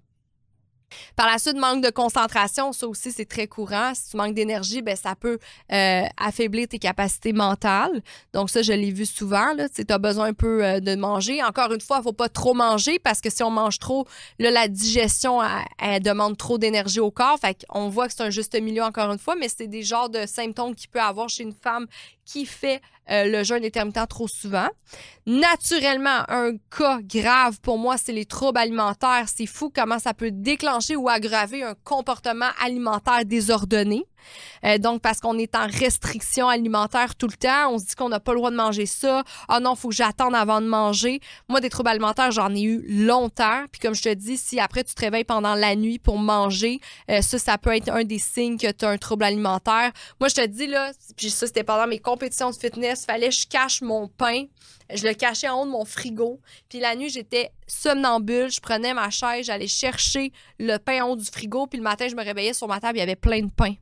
Par 1.16 1.26
la 1.26 1.38
suite, 1.38 1.56
manque 1.56 1.82
de 1.84 1.90
concentration, 1.90 2.72
ça 2.72 2.86
aussi, 2.86 3.12
c'est 3.12 3.26
très 3.26 3.46
courant. 3.46 3.92
Si 3.94 4.10
tu 4.10 4.16
manques 4.16 4.34
d'énergie, 4.34 4.82
ben, 4.82 4.96
ça 4.96 5.14
peut 5.14 5.38
euh, 5.72 6.02
affaiblir 6.16 6.68
tes 6.68 6.78
capacités 6.78 7.32
mentales. 7.32 8.02
Donc, 8.32 8.50
ça, 8.50 8.62
je 8.62 8.72
l'ai 8.72 8.90
vu 8.90 9.06
souvent. 9.06 9.54
Tu 9.74 9.84
as 9.88 9.98
besoin 9.98 10.26
un 10.26 10.32
peu 10.32 10.64
euh, 10.64 10.80
de 10.80 10.94
manger. 10.94 11.42
Encore 11.42 11.72
une 11.72 11.80
fois, 11.80 11.96
il 11.98 12.00
ne 12.00 12.04
faut 12.04 12.12
pas 12.12 12.28
trop 12.28 12.54
manger 12.54 12.98
parce 12.98 13.20
que 13.20 13.30
si 13.30 13.42
on 13.42 13.50
mange 13.50 13.78
trop, 13.78 14.06
là, 14.38 14.50
la 14.50 14.68
digestion, 14.68 15.40
elle, 15.78 16.02
demande 16.02 16.36
trop 16.36 16.58
d'énergie 16.58 17.00
au 17.00 17.10
corps. 17.10 17.38
Fait 17.38 17.64
on 17.70 17.88
voit 17.88 18.08
que 18.08 18.14
c'est 18.14 18.22
un 18.22 18.30
juste 18.30 18.58
milieu, 18.60 18.82
encore 18.82 19.10
une 19.12 19.18
fois, 19.18 19.34
mais 19.36 19.48
c'est 19.48 19.66
des 19.66 19.82
genres 19.82 20.08
de 20.08 20.26
symptômes 20.26 20.74
qu'il 20.74 20.88
peut 20.88 21.00
avoir 21.00 21.28
chez 21.28 21.42
une 21.42 21.54
femme 21.54 21.86
qui 22.28 22.44
fait 22.44 22.82
euh, 23.10 23.24
le 23.24 23.42
jeûne 23.42 23.64
intermittent 23.64 24.08
trop 24.08 24.28
souvent. 24.28 24.68
Naturellement, 25.26 26.24
un 26.28 26.52
cas 26.76 26.98
grave 27.02 27.58
pour 27.62 27.78
moi, 27.78 27.96
c'est 27.96 28.12
les 28.12 28.26
troubles 28.26 28.58
alimentaires. 28.58 29.26
C'est 29.34 29.46
fou 29.46 29.72
comment 29.74 29.98
ça 29.98 30.12
peut 30.12 30.30
déclencher 30.30 30.94
ou 30.94 31.08
aggraver 31.08 31.62
un 31.62 31.74
comportement 31.84 32.50
alimentaire 32.62 33.24
désordonné. 33.24 34.04
Euh, 34.64 34.78
donc, 34.78 35.02
parce 35.02 35.20
qu'on 35.20 35.38
est 35.38 35.54
en 35.54 35.66
restriction 35.66 36.48
alimentaire 36.48 37.14
tout 37.14 37.26
le 37.26 37.36
temps, 37.36 37.72
on 37.72 37.78
se 37.78 37.86
dit 37.86 37.94
qu'on 37.94 38.08
n'a 38.08 38.20
pas 38.20 38.32
le 38.32 38.38
droit 38.38 38.50
de 38.50 38.56
manger 38.56 38.86
ça. 38.86 39.22
Ah 39.48 39.60
non, 39.60 39.74
faut 39.74 39.88
que 39.88 39.94
j'attende 39.94 40.34
avant 40.34 40.60
de 40.60 40.66
manger. 40.66 41.20
Moi, 41.48 41.60
des 41.60 41.70
troubles 41.70 41.90
alimentaires, 41.90 42.30
j'en 42.30 42.54
ai 42.54 42.62
eu 42.62 42.84
longtemps. 43.04 43.64
Puis 43.70 43.80
comme 43.80 43.94
je 43.94 44.02
te 44.02 44.14
dis, 44.14 44.36
si 44.36 44.60
après 44.60 44.84
tu 44.84 44.94
te 44.94 45.00
réveilles 45.00 45.24
pendant 45.24 45.54
la 45.54 45.76
nuit 45.76 45.98
pour 45.98 46.18
manger, 46.18 46.80
euh, 47.10 47.22
ça, 47.22 47.38
ça 47.38 47.58
peut 47.58 47.74
être 47.74 47.90
un 47.90 48.04
des 48.04 48.18
signes 48.18 48.58
que 48.58 48.70
tu 48.70 48.84
as 48.84 48.88
un 48.88 48.98
trouble 48.98 49.24
alimentaire. 49.24 49.92
Moi, 50.20 50.28
je 50.28 50.34
te 50.34 50.46
dis, 50.46 50.66
là, 50.66 50.92
puis 51.16 51.30
ça, 51.30 51.46
c'était 51.46 51.64
pendant 51.64 51.86
mes 51.86 51.98
compétitions 51.98 52.50
de 52.50 52.56
fitness, 52.56 53.04
fallait 53.04 53.28
que 53.28 53.34
je 53.34 53.46
cache 53.46 53.82
mon 53.82 54.08
pain. 54.08 54.44
Je 54.94 55.06
le 55.06 55.14
cachais 55.14 55.48
en 55.48 55.62
haut 55.62 55.66
de 55.66 55.70
mon 55.70 55.84
frigo. 55.84 56.40
Puis 56.68 56.80
la 56.80 56.96
nuit, 56.96 57.10
j'étais 57.10 57.50
somnambule. 57.66 58.50
Je 58.50 58.60
prenais 58.60 58.94
ma 58.94 59.10
chaise, 59.10 59.46
j'allais 59.46 59.66
chercher 59.66 60.32
le 60.58 60.78
pain 60.78 61.04
en 61.04 61.10
haut 61.10 61.16
du 61.16 61.24
frigo. 61.24 61.66
Puis 61.66 61.78
le 61.78 61.84
matin, 61.84 62.08
je 62.08 62.14
me 62.14 62.24
réveillais 62.24 62.54
sur 62.54 62.68
ma 62.68 62.80
table, 62.80 62.98
il 62.98 63.00
y 63.00 63.02
avait 63.02 63.16
plein 63.16 63.40
de 63.40 63.50
pain. 63.50 63.74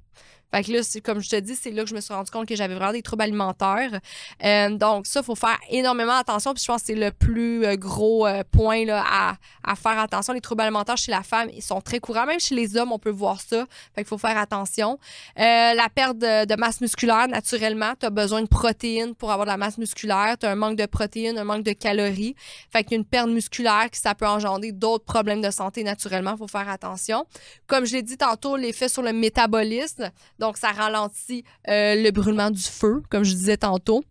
Fait 0.55 0.63
que 0.63 0.73
là, 0.73 0.81
comme 1.05 1.21
je 1.21 1.29
te 1.29 1.37
dis, 1.37 1.57
c'est 1.57 1.71
là 1.71 1.83
que 1.83 1.91
je 1.91 1.95
me 1.95 2.01
suis 2.01 2.15
rendu 2.15 2.31
compte 2.31 2.47
que 2.49 2.55
j'avais 2.55 2.75
vraiment 2.75 2.93
des 2.93 3.03
troubles 3.03 3.23
alimentaires. 3.23 4.01
Euh, 4.45 4.71
donc, 4.71 5.07
ça, 5.07 5.21
il 5.21 5.25
faut 5.25 5.35
faire 5.35 5.59
énormément 5.71 6.17
attention. 6.17 6.55
Puis 6.55 6.63
je 6.63 6.69
pense 6.69 6.83
que 6.83 6.87
c'est 6.87 6.95
le 6.95 7.11
plus 7.11 7.65
euh, 7.65 7.77
gros 7.77 8.27
euh, 8.27 8.43
point 8.51 8.85
là, 8.85 9.05
à, 9.07 9.37
à, 9.65 9.75
faire 9.75 9.99
attention. 9.99 10.33
Les 10.33 10.41
troubles 10.41 10.63
alimentaires 10.63 10.97
chez 10.97 11.11
la 11.11 11.23
femme, 11.23 11.49
ils 11.53 11.63
sont 11.63 11.81
très 11.81 11.99
courants. 11.99 12.27
Même 12.27 12.41
chez 12.41 12.55
les 12.55 12.77
hommes, 12.77 12.93
on 12.93 12.99
peut 12.99 13.11
voir 13.11 13.41
ça. 13.41 13.67
Fait 13.95 14.05
faut 14.05 14.19
faire 14.19 14.39
attention. 14.39 14.99
la 15.37 15.89
perte 15.93 16.19
de, 16.19 16.57
masse 16.57 16.81
musculaire, 16.81 17.29
naturellement, 17.29 17.95
tu 17.99 18.07
as 18.07 18.11
besoin 18.11 18.43
de 18.43 18.47
protéines 18.47 19.15
pour 19.15 19.33
avoir 19.33 19.47
de 19.47 19.51
la 19.51 19.57
masse 19.57 19.79
musculaire. 19.79 20.37
Tu 20.39 20.47
as 20.47 20.51
un 20.51 20.55
manque 20.55 20.77
de 20.77 20.87
protéines, 20.87 21.39
un 21.39 21.45
manque 21.45 21.65
de 21.65 21.73
calories. 21.73 22.37
Fait 22.71 22.85
qu'il 22.85 22.93
y 22.93 22.95
a 22.95 22.99
une 22.99 23.05
perte 23.05 23.29
musculaire 23.29 23.91
qui 23.91 24.01
ça 24.01 24.15
peut 24.15 24.27
engendrer 24.27 24.73
d'autres 24.73 25.05
problèmes 25.05 25.43
de 25.43 25.51
santé 25.51 25.83
naturellement. 25.83 26.33
Il 26.35 26.39
faut 26.39 26.47
faire 26.47 26.69
attention. 26.69 27.27
Comme 27.67 27.85
je 27.85 27.95
l'ai 27.95 28.03
dit 28.03 28.17
tantôt, 28.17 28.57
l'effet 28.57 28.89
sur 28.89 29.03
le 29.03 29.13
métabolisme. 29.13 30.11
Donc, 30.39 30.57
ça 30.57 30.73
ralentit 30.73 31.45
euh, 31.69 31.95
le 31.95 32.11
brûlement 32.11 32.51
du 32.51 32.63
feu, 32.63 33.03
comme 33.11 33.25
je 33.25 33.33
disais 33.33 33.57
tantôt. 33.57 34.03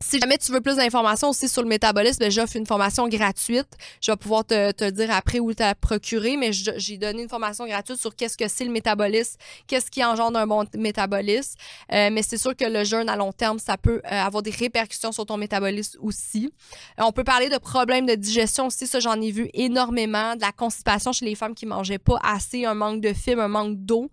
Si 0.00 0.20
jamais 0.20 0.36
tu 0.36 0.52
veux 0.52 0.60
plus 0.60 0.76
d'informations 0.76 1.30
aussi 1.30 1.48
sur 1.48 1.62
le 1.62 1.68
métabolisme, 1.68 2.18
ben, 2.20 2.30
j'offre 2.30 2.56
une 2.56 2.66
formation 2.66 3.08
gratuite. 3.08 3.68
Je 4.02 4.12
vais 4.12 4.16
pouvoir 4.16 4.44
te, 4.44 4.70
te 4.72 4.90
dire 4.90 5.10
après 5.10 5.38
où 5.38 5.54
tu 5.54 5.62
as 5.62 5.74
procuré, 5.74 6.36
mais 6.36 6.50
j'ai 6.52 6.98
donné 6.98 7.22
une 7.22 7.28
formation 7.28 7.66
gratuite 7.66 7.98
sur 7.98 8.14
qu'est-ce 8.14 8.36
que 8.36 8.46
c'est 8.46 8.64
le 8.64 8.70
métabolisme, 8.70 9.38
qu'est-ce 9.66 9.90
qui 9.90 10.04
engendre 10.04 10.38
un 10.38 10.46
bon 10.46 10.66
métabolisme. 10.76 11.54
Euh, 11.92 12.10
mais 12.12 12.22
c'est 12.22 12.36
sûr 12.36 12.54
que 12.54 12.64
le 12.64 12.84
jeûne 12.84 13.08
à 13.08 13.16
long 13.16 13.32
terme, 13.32 13.58
ça 13.58 13.78
peut 13.78 14.02
euh, 14.04 14.10
avoir 14.10 14.42
des 14.42 14.50
répercussions 14.50 15.12
sur 15.12 15.24
ton 15.24 15.38
métabolisme 15.38 15.98
aussi. 16.02 16.52
Euh, 17.00 17.04
on 17.04 17.12
peut 17.12 17.24
parler 17.24 17.48
de 17.48 17.56
problèmes 17.56 18.04
de 18.04 18.14
digestion 18.14 18.66
aussi, 18.66 18.86
ça 18.86 19.00
j'en 19.00 19.18
ai 19.20 19.30
vu 19.30 19.48
énormément, 19.54 20.36
de 20.36 20.42
la 20.42 20.52
constipation 20.52 21.12
chez 21.12 21.24
les 21.24 21.34
femmes 21.34 21.54
qui 21.54 21.64
mangeaient 21.64 21.98
pas 21.98 22.18
assez, 22.22 22.66
un 22.66 22.74
manque 22.74 23.00
de 23.00 23.14
fibres, 23.14 23.42
un 23.42 23.48
manque 23.48 23.76
d'eau. 23.76 24.10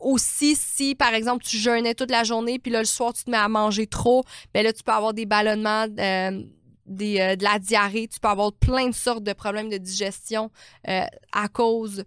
aussi, 0.00 0.56
si 0.56 0.94
par 0.94 1.12
exemple 1.12 1.44
tu 1.44 1.58
jeûnais 1.58 1.94
toute 1.94 2.10
la 2.10 2.24
journée, 2.24 2.58
puis 2.58 2.72
là 2.72 2.78
le 2.78 2.86
soir 2.86 3.12
tu 3.12 3.24
te 3.24 3.30
mets 3.30 3.36
à 3.36 3.48
manger 3.48 3.86
trop, 3.86 4.24
ben 4.54 4.64
là 4.64 4.72
tu 4.72 4.82
peux 4.86 4.92
avoir 4.92 5.12
des 5.12 5.26
ballonnements, 5.26 5.86
euh, 5.98 6.42
euh, 6.88 7.36
de 7.36 7.42
la 7.42 7.58
diarrhée, 7.58 8.08
tu 8.08 8.20
peux 8.20 8.28
avoir 8.28 8.52
plein 8.52 8.88
de 8.88 8.94
sortes 8.94 9.22
de 9.22 9.32
problèmes 9.32 9.68
de 9.68 9.78
digestion 9.78 10.50
euh, 10.88 11.04
à 11.32 11.48
cause 11.48 12.04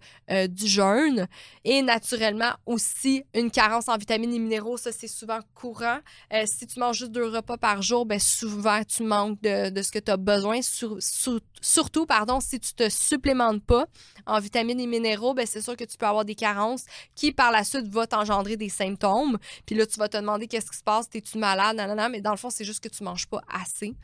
du 0.48 0.66
jeûne. 0.66 1.26
Et 1.64 1.82
naturellement 1.82 2.52
aussi 2.66 3.24
une 3.34 3.50
carence 3.50 3.88
en 3.88 3.96
vitamines 3.96 4.32
et 4.32 4.38
minéraux, 4.38 4.76
ça 4.76 4.92
c'est 4.92 5.08
souvent 5.08 5.40
courant. 5.54 5.98
si 6.46 6.66
tu 6.66 6.78
manges 6.78 6.98
juste 6.98 7.12
deux 7.12 7.28
repas 7.28 7.56
par 7.56 7.82
jour, 7.82 8.06
ben 8.06 8.18
souvent 8.18 8.82
tu 8.84 9.02
manques 9.02 9.40
de, 9.42 9.82
ce 9.82 9.90
que 9.90 9.98
tu 9.98 10.10
as 10.10 10.16
besoin, 10.16 10.60
surtout 10.62 12.06
pardon, 12.06 12.40
si 12.40 12.60
tu 12.60 12.74
te 12.74 12.88
supplémentes 12.88 13.64
pas 13.64 13.86
en 14.26 14.38
vitamines 14.38 14.80
et 14.80 14.86
minéraux, 14.86 15.34
ben 15.34 15.46
c'est 15.46 15.60
sûr 15.60 15.76
que 15.76 15.84
tu 15.84 15.96
peux 15.96 16.06
avoir 16.06 16.24
des 16.24 16.34
carences 16.34 16.84
qui 17.14 17.32
par 17.32 17.50
la 17.50 17.64
suite 17.64 17.88
vont 17.88 18.06
t'engendrer 18.06 18.56
des 18.56 18.68
symptômes. 18.68 19.38
Puis 19.66 19.74
là, 19.74 19.86
tu 19.86 19.98
vas 19.98 20.08
te 20.08 20.16
demander 20.16 20.46
qu'est-ce 20.46 20.70
qui 20.70 20.78
se 20.78 20.82
passe, 20.82 21.06
es-tu 21.14 21.38
malade, 21.38 21.76
non, 21.76 22.08
mais 22.08 22.20
dans 22.20 22.30
le 22.30 22.36
fond, 22.36 22.50
c'est 22.50 22.64
juste 22.64 22.80
que 22.80 22.88
tu 22.88 23.04
manges 23.04 23.26
pas 23.26 23.40
assez, 23.48 23.94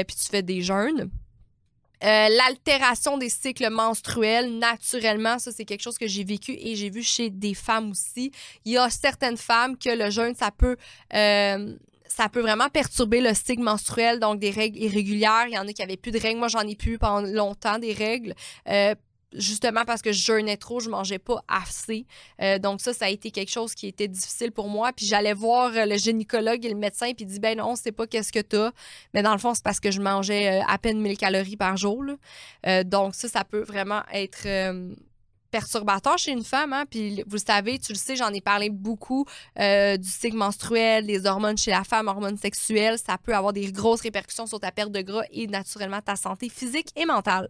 euh, 0.00 0.04
puis 0.04 0.16
tu 0.16 0.28
fais 0.28 0.42
des 0.42 0.62
jeûnes. 0.62 1.10
Euh, 2.04 2.28
l'altération 2.28 3.16
des 3.16 3.30
cycles 3.30 3.70
menstruels, 3.70 4.58
naturellement, 4.58 5.38
ça 5.38 5.50
c'est 5.50 5.64
quelque 5.64 5.82
chose 5.82 5.96
que 5.96 6.06
j'ai 6.06 6.24
vécu 6.24 6.52
et 6.52 6.76
j'ai 6.76 6.90
vu 6.90 7.02
chez 7.02 7.30
des 7.30 7.54
femmes 7.54 7.90
aussi. 7.92 8.32
Il 8.66 8.72
y 8.72 8.76
a 8.76 8.90
certaines 8.90 9.38
femmes 9.38 9.78
que 9.78 9.88
le 9.88 10.10
jeûne, 10.10 10.34
ça 10.34 10.50
peut 10.50 10.76
euh, 11.14 11.74
ça 12.06 12.28
peut 12.28 12.40
vraiment 12.40 12.68
perturber 12.68 13.20
le 13.20 13.32
cycle 13.34 13.62
menstruel, 13.62 14.20
donc 14.20 14.38
des 14.38 14.50
règles 14.50 14.78
irrégulières. 14.78 15.46
Il 15.48 15.54
y 15.54 15.58
en 15.58 15.66
a 15.66 15.72
qui 15.72 15.82
avaient 15.82 15.96
plus 15.96 16.12
de 16.12 16.18
règles. 16.18 16.38
Moi, 16.38 16.48
j'en 16.48 16.60
ai 16.60 16.74
plus 16.74 16.98
pendant 16.98 17.26
longtemps 17.26 17.78
des 17.78 17.92
règles. 17.92 18.34
Justement 19.36 19.84
parce 19.84 20.02
que 20.02 20.12
je 20.12 20.24
jeûnais 20.24 20.56
trop, 20.56 20.80
je 20.80 20.90
mangeais 20.90 21.18
pas 21.18 21.42
assez. 21.48 22.06
Euh, 22.40 22.58
donc 22.58 22.80
ça, 22.80 22.92
ça 22.92 23.06
a 23.06 23.08
été 23.08 23.30
quelque 23.30 23.50
chose 23.50 23.74
qui 23.74 23.86
était 23.86 24.08
difficile 24.08 24.52
pour 24.52 24.68
moi. 24.68 24.92
Puis 24.92 25.06
j'allais 25.06 25.34
voir 25.34 25.72
euh, 25.74 25.86
le 25.86 25.96
gynécologue 25.96 26.64
et 26.64 26.68
le 26.68 26.76
médecin, 26.76 27.12
puis 27.14 27.24
il 27.24 27.26
dit 27.26 27.40
ben 27.40 27.58
non, 27.58 27.76
c'est 27.76 27.92
pas 27.92 28.06
qu'est-ce 28.06 28.32
que 28.32 28.40
t'as. 28.40 28.72
Mais 29.14 29.22
dans 29.22 29.32
le 29.32 29.38
fond, 29.38 29.54
c'est 29.54 29.64
parce 29.64 29.80
que 29.80 29.90
je 29.90 30.00
mangeais 30.00 30.62
à 30.66 30.78
peine 30.78 31.00
1000 31.00 31.16
calories 31.16 31.56
par 31.56 31.76
jour. 31.76 32.04
donc 32.84 33.14
ça, 33.14 33.28
ça 33.28 33.44
peut 33.44 33.62
vraiment 33.62 34.02
être 34.12 34.46
perturbateur 35.50 36.18
chez 36.18 36.32
une 36.32 36.44
femme. 36.44 36.72
Hein? 36.72 36.84
Puis 36.90 37.22
vous 37.26 37.36
le 37.36 37.38
savez, 37.38 37.78
tu 37.78 37.92
le 37.92 37.98
sais, 37.98 38.16
j'en 38.16 38.32
ai 38.32 38.40
parlé 38.40 38.70
beaucoup 38.70 39.24
euh, 39.58 39.96
du 39.96 40.08
cycle 40.08 40.36
menstruel, 40.36 41.06
des 41.06 41.26
hormones 41.26 41.56
chez 41.56 41.70
la 41.70 41.84
femme, 41.84 42.08
hormones 42.08 42.36
sexuelles. 42.36 42.98
Ça 42.98 43.16
peut 43.18 43.34
avoir 43.34 43.52
des 43.52 43.72
grosses 43.72 44.02
répercussions 44.02 44.46
sur 44.46 44.60
ta 44.60 44.70
perte 44.70 44.92
de 44.92 45.00
gras 45.00 45.24
et 45.30 45.46
naturellement 45.46 46.00
ta 46.00 46.16
santé 46.16 46.48
physique 46.48 46.88
et 46.96 47.06
mentale. 47.06 47.48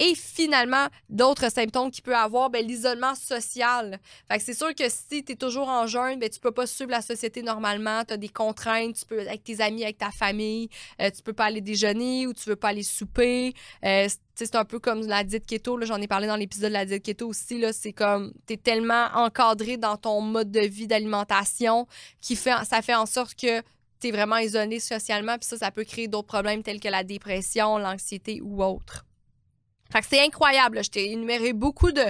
Et 0.00 0.14
finalement, 0.16 0.88
d'autres 1.08 1.50
symptômes 1.52 1.90
qu'il 1.90 2.02
peut 2.02 2.16
avoir, 2.16 2.50
ben, 2.50 2.66
l'isolement 2.66 3.14
social. 3.14 4.00
Fait 4.28 4.38
que 4.38 4.44
c'est 4.44 4.54
sûr 4.54 4.74
que 4.74 4.88
si 4.88 5.24
tu 5.24 5.32
es 5.32 5.36
toujours 5.36 5.68
en 5.68 5.86
jeûne, 5.86 6.18
ben, 6.18 6.28
tu 6.28 6.40
peux 6.40 6.50
pas 6.50 6.66
suivre 6.66 6.90
la 6.90 7.00
société 7.00 7.42
normalement. 7.42 8.04
Tu 8.04 8.14
as 8.14 8.16
des 8.16 8.28
contraintes, 8.28 8.96
tu 8.96 9.06
peux 9.06 9.20
avec 9.20 9.44
tes 9.44 9.60
amis, 9.60 9.84
avec 9.84 9.98
ta 9.98 10.10
famille, 10.10 10.68
euh, 11.00 11.10
tu 11.10 11.22
peux 11.22 11.32
pas 11.32 11.44
aller 11.44 11.60
déjeuner 11.60 12.26
ou 12.26 12.32
tu 12.32 12.48
veux 12.48 12.56
pas 12.56 12.68
aller 12.68 12.82
souper. 12.82 13.54
Euh, 13.84 14.08
c'est 14.34 14.56
un 14.56 14.64
peu 14.64 14.80
comme 14.80 15.06
la 15.06 15.22
diète 15.22 15.46
keto, 15.46 15.80
j'en 15.84 16.00
ai 16.00 16.08
parlé 16.08 16.26
dans 16.26 16.34
l'épisode 16.34 16.70
de 16.70 16.72
la 16.72 16.86
diète 16.86 17.04
keto 17.04 17.28
aussi. 17.28 17.64
C'est 17.72 17.92
comme 17.92 18.32
tu 18.48 18.54
es 18.54 18.56
tellement 18.56 19.06
encadré 19.14 19.76
dans 19.76 19.96
ton 19.96 20.20
mode 20.20 20.50
de 20.50 20.60
vie 20.60 20.88
d'alimentation 20.88 21.86
qui 22.20 22.34
ça 22.34 22.64
fait 22.82 22.96
en 22.96 23.06
sorte 23.06 23.36
que 23.36 23.60
tu 24.00 24.08
es 24.08 24.10
vraiment 24.10 24.38
isolé 24.38 24.80
socialement, 24.80 25.38
puis 25.38 25.46
ça, 25.46 25.56
ça 25.56 25.70
peut 25.70 25.84
créer 25.84 26.08
d'autres 26.08 26.26
problèmes 26.26 26.64
tels 26.64 26.80
que 26.80 26.88
la 26.88 27.04
dépression, 27.04 27.78
l'anxiété 27.78 28.40
ou 28.42 28.62
autre. 28.62 29.04
Fait 29.92 30.00
que 30.00 30.06
c'est 30.08 30.24
incroyable. 30.24 30.82
Je 30.82 30.90
t'ai 30.90 31.12
énuméré 31.12 31.52
beaucoup 31.52 31.92
de, 31.92 32.04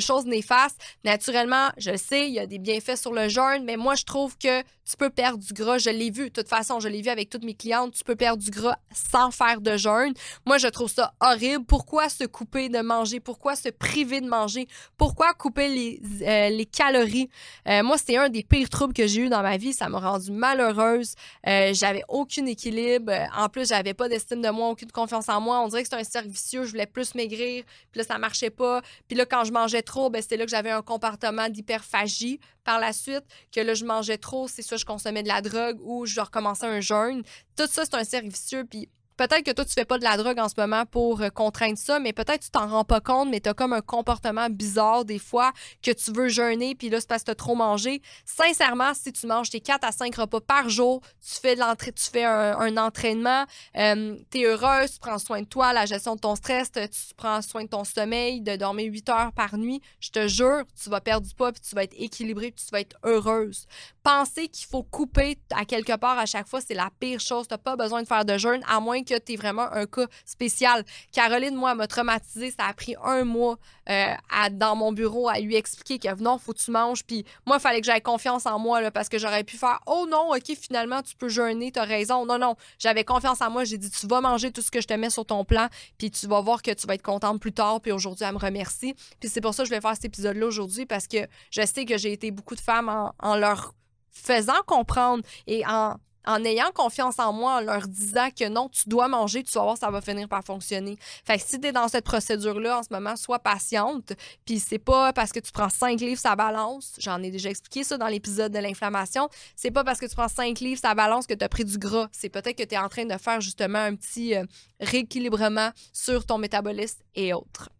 choses 0.00 0.26
néfastes. 0.26 0.80
Naturellement, 1.04 1.68
je 1.78 1.96
sais, 1.96 2.28
il 2.28 2.34
y 2.34 2.38
a 2.38 2.46
des 2.46 2.58
bienfaits 2.58 2.96
sur 2.96 3.12
le 3.12 3.28
jeûne, 3.28 3.64
mais 3.64 3.76
moi, 3.76 3.94
je 3.94 4.04
trouve 4.04 4.36
que 4.36 4.62
tu 4.62 4.96
peux 4.96 5.10
perdre 5.10 5.38
du 5.38 5.52
gras. 5.52 5.78
Je 5.78 5.90
l'ai 5.90 6.10
vu. 6.10 6.24
De 6.24 6.28
toute 6.28 6.48
façon, 6.48 6.80
je 6.80 6.88
l'ai 6.88 7.00
vu 7.00 7.08
avec 7.08 7.30
toutes 7.30 7.44
mes 7.44 7.54
clientes. 7.54 7.94
Tu 7.94 8.04
peux 8.04 8.16
perdre 8.16 8.42
du 8.42 8.50
gras 8.50 8.76
sans 8.92 9.30
faire 9.30 9.60
de 9.60 9.76
jeûne. 9.76 10.12
Moi, 10.46 10.58
je 10.58 10.66
trouve 10.66 10.90
ça 10.90 11.14
horrible. 11.20 11.64
Pourquoi 11.64 12.08
se 12.08 12.24
couper 12.24 12.68
de 12.68 12.80
manger? 12.80 13.20
Pourquoi 13.20 13.56
se 13.56 13.68
priver 13.68 14.20
de 14.20 14.28
manger? 14.28 14.66
Pourquoi 14.96 15.32
couper 15.32 15.68
les, 15.68 16.00
euh, 16.22 16.64
calories? 16.72 17.28
Euh, 17.68 17.82
moi, 17.82 17.96
c'est 17.98 18.16
un 18.16 18.28
des 18.28 18.42
pires 18.42 18.68
troubles 18.68 18.94
que 18.94 19.06
j'ai 19.06 19.22
eu 19.22 19.28
dans 19.28 19.42
ma 19.42 19.56
vie. 19.56 19.72
Ça 19.72 19.88
m'a 19.88 20.00
rendue 20.00 20.32
malheureuse. 20.32 21.14
Euh, 21.46 21.72
j'avais 21.72 22.02
aucun 22.08 22.46
équilibre. 22.46 23.12
En 23.36 23.48
plus, 23.48 23.68
j'avais 23.68 23.94
pas 23.94 24.08
d'estime 24.08 24.42
de 24.42 24.50
moi, 24.50 24.68
aucune 24.70 24.90
confiance 24.90 25.28
en 25.28 25.40
moi. 25.40 25.60
On 25.60 25.68
dirait 25.68 25.82
que 25.82 25.88
c'était 25.88 26.00
un 26.00 26.04
cercle 26.04 26.28
vicieux. 26.28 26.64
Je 26.64 26.70
voulais 26.70 26.86
plus 26.86 27.14
maigrir. 27.20 27.64
Puis 27.90 27.98
là, 28.00 28.04
ça 28.04 28.18
marchait 28.18 28.50
pas. 28.50 28.82
Puis 29.08 29.16
là, 29.16 29.26
quand 29.26 29.44
je 29.44 29.52
mangeais 29.52 29.82
trop, 29.82 30.10
ben, 30.10 30.22
c'était 30.22 30.36
là 30.36 30.44
que 30.44 30.50
j'avais 30.50 30.70
un 30.70 30.82
comportement 30.82 31.48
d'hyperphagie 31.48 32.40
par 32.64 32.78
la 32.78 32.92
suite. 32.92 33.24
Que 33.52 33.60
là, 33.60 33.74
je 33.74 33.84
mangeais 33.84 34.18
trop. 34.18 34.48
C'est 34.48 34.62
soit 34.62 34.76
je 34.76 34.84
consommais 34.84 35.22
de 35.22 35.28
la 35.28 35.40
drogue 35.40 35.78
ou 35.82 36.06
je 36.06 36.20
recommençais 36.20 36.66
un 36.66 36.80
jeûne. 36.80 37.22
Tout 37.56 37.66
ça, 37.66 37.84
c'est 37.84 37.94
un 37.94 38.04
cercle 38.04 38.28
vicieux. 38.28 38.64
Puis 38.64 38.88
peut-être 39.20 39.44
que 39.44 39.50
toi, 39.50 39.66
tu 39.66 39.74
fais 39.74 39.84
pas 39.84 39.98
de 39.98 40.04
la 40.04 40.16
drogue 40.16 40.38
en 40.38 40.48
ce 40.48 40.54
moment 40.56 40.86
pour 40.86 41.20
euh, 41.20 41.28
contraindre 41.28 41.76
ça, 41.76 41.98
mais 41.98 42.14
peut-être 42.14 42.40
tu 42.42 42.50
t'en 42.50 42.66
rends 42.66 42.84
pas 42.84 43.00
compte, 43.00 43.28
mais 43.28 43.40
tu 43.40 43.50
as 43.50 43.54
comme 43.54 43.74
un 43.74 43.82
comportement 43.82 44.48
bizarre 44.48 45.04
des 45.04 45.18
fois 45.18 45.52
que 45.82 45.90
tu 45.90 46.10
veux 46.10 46.28
jeûner, 46.28 46.74
puis 46.74 46.88
là, 46.88 47.00
c'est 47.00 47.08
parce 47.08 47.20
que 47.20 47.26
tu 47.26 47.32
as 47.32 47.34
trop 47.34 47.54
mangé. 47.54 48.00
Sincèrement, 48.24 48.94
si 48.94 49.12
tu 49.12 49.26
manges 49.26 49.50
tes 49.50 49.60
4 49.60 49.84
à 49.84 49.92
5 49.92 50.14
repas 50.14 50.40
par 50.40 50.70
jour, 50.70 51.02
tu 51.20 51.38
fais, 51.38 51.54
de 51.54 51.90
tu 51.90 52.10
fais 52.10 52.24
un, 52.24 52.76
entraînement, 52.78 53.44
euh, 53.76 54.16
tu 54.30 54.40
es 54.40 54.46
heureuse, 54.46 54.92
tu 54.92 54.98
prends 55.00 55.18
soin 55.18 55.42
de 55.42 55.46
toi, 55.46 55.74
la 55.74 55.84
gestion 55.84 56.14
de 56.14 56.20
ton 56.20 56.34
stress, 56.34 56.72
tu 56.72 57.14
prends 57.14 57.42
soin 57.42 57.64
de 57.64 57.68
ton 57.68 57.84
sommeil, 57.84 58.40
de 58.40 58.56
dormir 58.56 58.90
8 58.90 59.08
heures 59.10 59.32
par 59.32 59.58
nuit, 59.58 59.82
je 60.00 60.10
te 60.10 60.28
jure, 60.28 60.62
tu 60.82 60.88
vas 60.88 61.02
perdre 61.02 61.26
du 61.26 61.34
poids, 61.34 61.52
puis 61.52 61.60
tu 61.60 61.74
vas 61.74 61.82
être 61.82 61.94
équilibrée, 61.98 62.52
puis 62.52 62.64
tu 62.64 62.70
vas 62.70 62.80
être 62.80 62.96
heureuse. 63.04 63.66
Penser 64.02 64.48
qu'il 64.48 64.66
faut 64.66 64.82
couper 64.82 65.36
à 65.50 65.66
quelque 65.66 65.94
part 65.96 66.18
à 66.18 66.24
chaque 66.24 66.48
fois, 66.48 66.62
c'est 66.62 66.72
la 66.72 66.88
pire 67.00 67.20
chose. 67.20 67.46
Tu 67.46 67.58
pas 67.58 67.76
besoin 67.76 68.02
de 68.02 68.08
faire 68.08 68.24
de 68.24 68.38
jeûne, 68.38 68.62
à 68.66 68.80
moins 68.80 69.02
que 69.02 69.09
que 69.18 69.24
tu 69.24 69.32
es 69.32 69.36
vraiment 69.36 69.70
un 69.72 69.86
cas 69.86 70.06
spécial. 70.24 70.84
Caroline, 71.12 71.54
moi, 71.54 71.74
m'a 71.74 71.86
traumatisée. 71.86 72.50
Ça 72.50 72.66
a 72.66 72.72
pris 72.72 72.94
un 73.02 73.24
mois 73.24 73.58
euh, 73.88 74.14
dans 74.52 74.76
mon 74.76 74.92
bureau 74.92 75.28
à 75.28 75.38
lui 75.40 75.56
expliquer 75.56 75.98
que 75.98 76.22
non, 76.22 76.38
faut 76.38 76.52
que 76.52 76.58
tu 76.58 76.70
manges. 76.70 77.04
Puis 77.04 77.24
moi, 77.46 77.56
il 77.56 77.60
fallait 77.60 77.80
que 77.80 77.86
j'aie 77.86 78.00
confiance 78.00 78.46
en 78.46 78.58
moi 78.58 78.90
parce 78.90 79.08
que 79.08 79.18
j'aurais 79.18 79.44
pu 79.44 79.56
faire 79.56 79.80
Oh 79.86 80.06
non, 80.08 80.30
OK, 80.30 80.54
finalement, 80.60 81.02
tu 81.02 81.16
peux 81.16 81.28
jeûner, 81.28 81.72
tu 81.72 81.78
as 81.78 81.84
raison. 81.84 82.26
Non, 82.26 82.38
non, 82.38 82.56
j'avais 82.78 83.04
confiance 83.04 83.40
en 83.40 83.50
moi. 83.50 83.64
J'ai 83.64 83.78
dit 83.78 83.90
Tu 83.90 84.06
vas 84.06 84.20
manger 84.20 84.52
tout 84.52 84.62
ce 84.62 84.70
que 84.70 84.80
je 84.80 84.86
te 84.86 84.94
mets 84.94 85.10
sur 85.10 85.26
ton 85.26 85.44
plan, 85.44 85.68
puis 85.98 86.10
tu 86.10 86.26
vas 86.26 86.40
voir 86.40 86.62
que 86.62 86.70
tu 86.70 86.86
vas 86.86 86.94
être 86.94 87.02
contente 87.02 87.40
plus 87.40 87.52
tard. 87.52 87.80
Puis 87.80 87.92
aujourd'hui, 87.92 88.24
elle 88.24 88.34
me 88.34 88.38
remercie. 88.38 88.94
Puis 89.18 89.28
c'est 89.28 89.40
pour 89.40 89.54
ça 89.54 89.62
que 89.62 89.68
je 89.68 89.74
vais 89.74 89.80
faire 89.80 89.94
cet 89.94 90.04
épisode-là 90.06 90.46
aujourd'hui 90.46 90.86
parce 90.86 91.06
que 91.06 91.26
je 91.50 91.64
sais 91.66 91.84
que 91.84 91.98
j'ai 91.98 92.12
été 92.12 92.30
beaucoup 92.30 92.54
de 92.54 92.60
femmes 92.60 93.12
en 93.18 93.36
leur 93.36 93.74
faisant 94.10 94.62
comprendre 94.66 95.22
et 95.46 95.64
en 95.66 95.96
en 96.26 96.44
ayant 96.44 96.70
confiance 96.72 97.18
en 97.18 97.32
moi, 97.32 97.56
en 97.56 97.60
leur 97.60 97.86
disant 97.86 98.28
que 98.30 98.48
non, 98.48 98.68
tu 98.68 98.88
dois 98.88 99.08
manger, 99.08 99.42
tu 99.42 99.52
vas 99.52 99.62
voir, 99.62 99.78
ça 99.78 99.90
va 99.90 100.00
finir 100.00 100.28
par 100.28 100.44
fonctionner. 100.44 100.96
Fait 101.24 101.38
que 101.38 101.44
si 101.44 101.60
tu 101.60 101.68
es 101.68 101.72
dans 101.72 101.88
cette 101.88 102.04
procédure-là 102.04 102.78
en 102.78 102.82
ce 102.82 102.88
moment, 102.90 103.16
sois 103.16 103.38
patiente. 103.38 104.12
Puis 104.44 104.60
c'est 104.60 104.78
pas 104.78 105.12
parce 105.12 105.32
que 105.32 105.40
tu 105.40 105.52
prends 105.52 105.68
5 105.68 106.00
livres, 106.00 106.20
ça 106.20 106.36
balance. 106.36 106.94
J'en 106.98 107.22
ai 107.22 107.30
déjà 107.30 107.50
expliqué 107.50 107.84
ça 107.84 107.98
dans 107.98 108.08
l'épisode 108.08 108.52
de 108.52 108.58
l'inflammation. 108.58 109.28
C'est 109.56 109.70
pas 109.70 109.84
parce 109.84 109.98
que 109.98 110.06
tu 110.06 110.14
prends 110.14 110.28
5 110.28 110.60
livres, 110.60 110.80
ça 110.80 110.94
balance 110.94 111.26
que 111.26 111.34
tu 111.34 111.44
as 111.44 111.48
pris 111.48 111.64
du 111.64 111.78
gras. 111.78 112.08
C'est 112.12 112.28
peut-être 112.28 112.56
que 112.56 112.64
tu 112.64 112.74
es 112.74 112.78
en 112.78 112.88
train 112.88 113.06
de 113.06 113.16
faire 113.18 113.40
justement 113.40 113.78
un 113.78 113.94
petit 113.94 114.34
euh, 114.34 114.44
rééquilibrement 114.80 115.70
sur 115.92 116.26
ton 116.26 116.38
métabolisme 116.38 117.00
et 117.14 117.32
autres. 117.32 117.70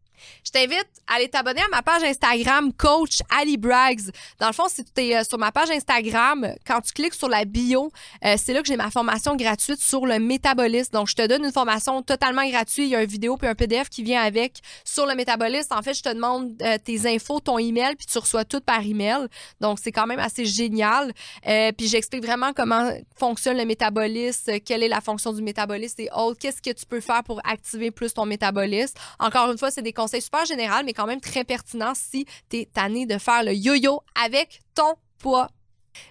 Je 0.45 0.51
t'invite 0.51 0.89
à 1.07 1.15
aller 1.15 1.29
t'abonner 1.29 1.61
à 1.61 1.69
ma 1.71 1.83
page 1.83 2.03
Instagram 2.03 2.73
Coach 2.73 3.19
Ali 3.31 3.57
Braggs. 3.57 4.11
Dans 4.39 4.47
le 4.49 4.53
fond, 4.53 4.69
si 4.69 4.85
tu 4.85 5.03
es 5.03 5.17
euh, 5.17 5.25
sur 5.25 5.39
ma 5.39 5.53
page 5.53 5.71
Instagram, 5.71 6.55
quand 6.67 6.81
tu 6.81 6.93
cliques 6.93 7.15
sur 7.15 7.29
la 7.29 7.45
bio, 7.45 7.91
euh, 8.25 8.35
c'est 8.37 8.53
là 8.53 8.63
que 8.63 8.69
j'ai 8.69 8.77
ma 8.77 8.91
formation 8.91 9.37
gratuite 9.37 9.81
sur 9.81 10.07
le 10.07 10.19
métabolisme. 10.19 10.93
Donc, 10.93 11.09
je 11.09 11.15
te 11.15 11.27
donne 11.27 11.45
une 11.45 11.53
formation 11.53 12.03
totalement 12.03 12.49
gratuite. 12.49 12.87
Il 12.87 12.91
y 12.91 12.97
a 12.97 13.03
une 13.03 13.09
vidéo 13.09 13.37
puis 13.37 13.49
un 13.49 13.55
PDF 13.55 13.89
qui 13.89 14.03
vient 14.03 14.23
avec 14.23 14.59
sur 14.85 15.07
le 15.07 15.15
métabolisme. 15.15 15.75
En 15.75 15.83
fait, 15.83 15.95
je 15.95 16.03
te 16.03 16.13
demande 16.13 16.53
euh, 16.63 16.79
tes 16.83 17.07
infos, 17.07 17.41
ton 17.41 17.59
email, 17.59 17.97
puis 17.97 18.07
tu 18.07 18.19
reçois 18.19 18.45
tout 18.45 18.61
par 18.61 18.81
email. 18.81 19.27
Donc, 19.61 19.79
c'est 19.83 19.93
quand 19.93 20.07
même 20.07 20.19
assez 20.19 20.45
génial. 20.45 21.13
puis 21.77 21.87
j'explique 21.89 22.25
vraiment 22.25 22.53
comment 22.53 22.91
fonctionne 23.19 23.57
le 23.57 23.65
métabolisme, 23.65 24.61
quelle 24.61 24.83
est 24.83 24.89
la 24.89 25.01
fonction 25.01 25.33
du 25.33 25.43
métabolisme 25.43 26.01
et 26.03 26.09
autres. 26.15 26.39
Qu'est-ce 26.39 26.63
que 26.63 26.71
tu 26.71 26.87
peux 26.87 27.01
faire 27.01 27.23
pour 27.23 27.41
activer 27.45 27.91
plus 27.91 28.13
ton 28.13 28.27
métabolisme. 28.27 28.95
Encore 29.19 29.51
une 29.53 29.59
fois, 29.59 29.71
c'est 29.71 29.83
des 29.83 29.93
conseils 29.93 30.10
c'est 30.11 30.21
super 30.21 30.45
général, 30.45 30.85
mais 30.85 30.93
quand 30.93 31.07
même 31.07 31.21
très 31.21 31.45
pertinent 31.45 31.93
si 31.95 32.27
tu 32.49 32.59
es 32.59 32.67
tanné 32.67 33.07
de 33.07 33.19
faire 33.19 33.43
le 33.45 33.55
yo-yo 33.55 34.03
avec 34.15 34.61
ton 34.75 34.95
poids. 35.19 35.49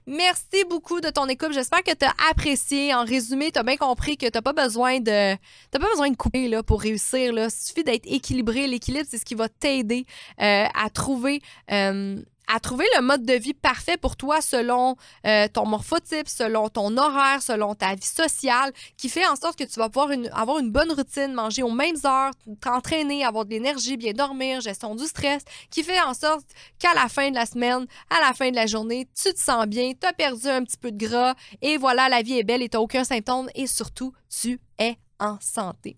Merci 0.07 0.63
beaucoup 0.69 1.01
de 1.01 1.09
ton 1.09 1.27
écoute. 1.27 1.53
J'espère 1.53 1.83
que 1.83 1.93
tu 1.93 2.05
as 2.05 2.13
apprécié. 2.29 2.93
En 2.93 3.03
résumé, 3.05 3.51
tu 3.51 3.59
as 3.59 3.63
bien 3.63 3.77
compris 3.77 4.17
que 4.17 4.25
tu 4.25 4.41
pas 4.41 4.53
besoin 4.53 4.99
de 4.99 5.35
pas 5.35 5.89
besoin 5.89 6.09
de 6.09 6.15
couper 6.15 6.47
là, 6.47 6.63
pour 6.63 6.81
réussir. 6.81 7.33
Là. 7.33 7.45
Il 7.45 7.51
suffit 7.51 7.83
d'être 7.83 8.05
équilibré. 8.05 8.67
L'équilibre, 8.67 9.05
c'est 9.09 9.17
ce 9.17 9.25
qui 9.25 9.35
va 9.35 9.49
t'aider 9.49 10.05
euh, 10.41 10.65
à 10.73 10.89
trouver 10.89 11.41
euh, 11.71 12.21
à 12.49 12.59
trouver 12.59 12.85
le 12.95 13.01
mode 13.01 13.23
de 13.23 13.33
vie 13.33 13.53
parfait 13.53 13.95
pour 13.95 14.17
toi 14.17 14.41
selon 14.41 14.95
euh, 15.25 15.47
ton 15.47 15.65
morphotype, 15.67 16.27
selon 16.27 16.67
ton 16.67 16.97
horaire, 16.97 17.41
selon 17.41 17.75
ta 17.75 17.93
vie 17.93 18.01
sociale, 18.01 18.73
qui 18.97 19.07
fait 19.07 19.25
en 19.27 19.35
sorte 19.35 19.57
que 19.57 19.63
tu 19.63 19.79
vas 19.79 19.89
pouvoir 19.89 20.09
avoir 20.33 20.57
une 20.57 20.71
bonne 20.71 20.91
routine, 20.91 21.33
manger 21.33 21.61
aux 21.61 21.71
mêmes 21.71 21.97
heures, 22.05 22.31
t'entraîner, 22.59 23.23
avoir 23.23 23.45
de 23.45 23.51
l'énergie, 23.51 23.97
bien 23.97 24.13
dormir, 24.13 24.61
gestion 24.61 24.95
du 24.95 25.05
stress, 25.05 25.43
qui 25.69 25.83
fait 25.83 26.01
en 26.01 26.15
sorte 26.15 26.45
qu'à 26.79 26.93
la 26.95 27.07
fin 27.07 27.29
de 27.29 27.35
la 27.35 27.45
semaine, 27.45 27.85
à 28.09 28.19
la 28.19 28.33
fin 28.33 28.49
de 28.49 28.55
la 28.55 28.65
journée, 28.65 29.07
tu 29.15 29.31
te 29.31 29.39
sens 29.39 29.67
bien, 29.67 29.91
tu 29.99 30.07
as 30.07 30.13
perdu 30.13 30.47
un 30.47 30.63
petit 30.63 30.77
peu 30.77 30.91
de 30.91 31.05
gras 31.05 31.35
et 31.61 31.77
voilà, 31.77 32.09
la 32.09 32.23
vie 32.23 32.39
est 32.39 32.43
belle 32.43 32.63
et 32.63 32.69
tu 32.69 32.77
n'as 32.77 32.81
aucun 32.81 33.03
symptôme 33.03 33.49
et 33.53 33.67
surtout, 33.67 34.11
tu 34.27 34.59
es 34.79 34.97
en 35.19 35.37
santé. 35.39 35.97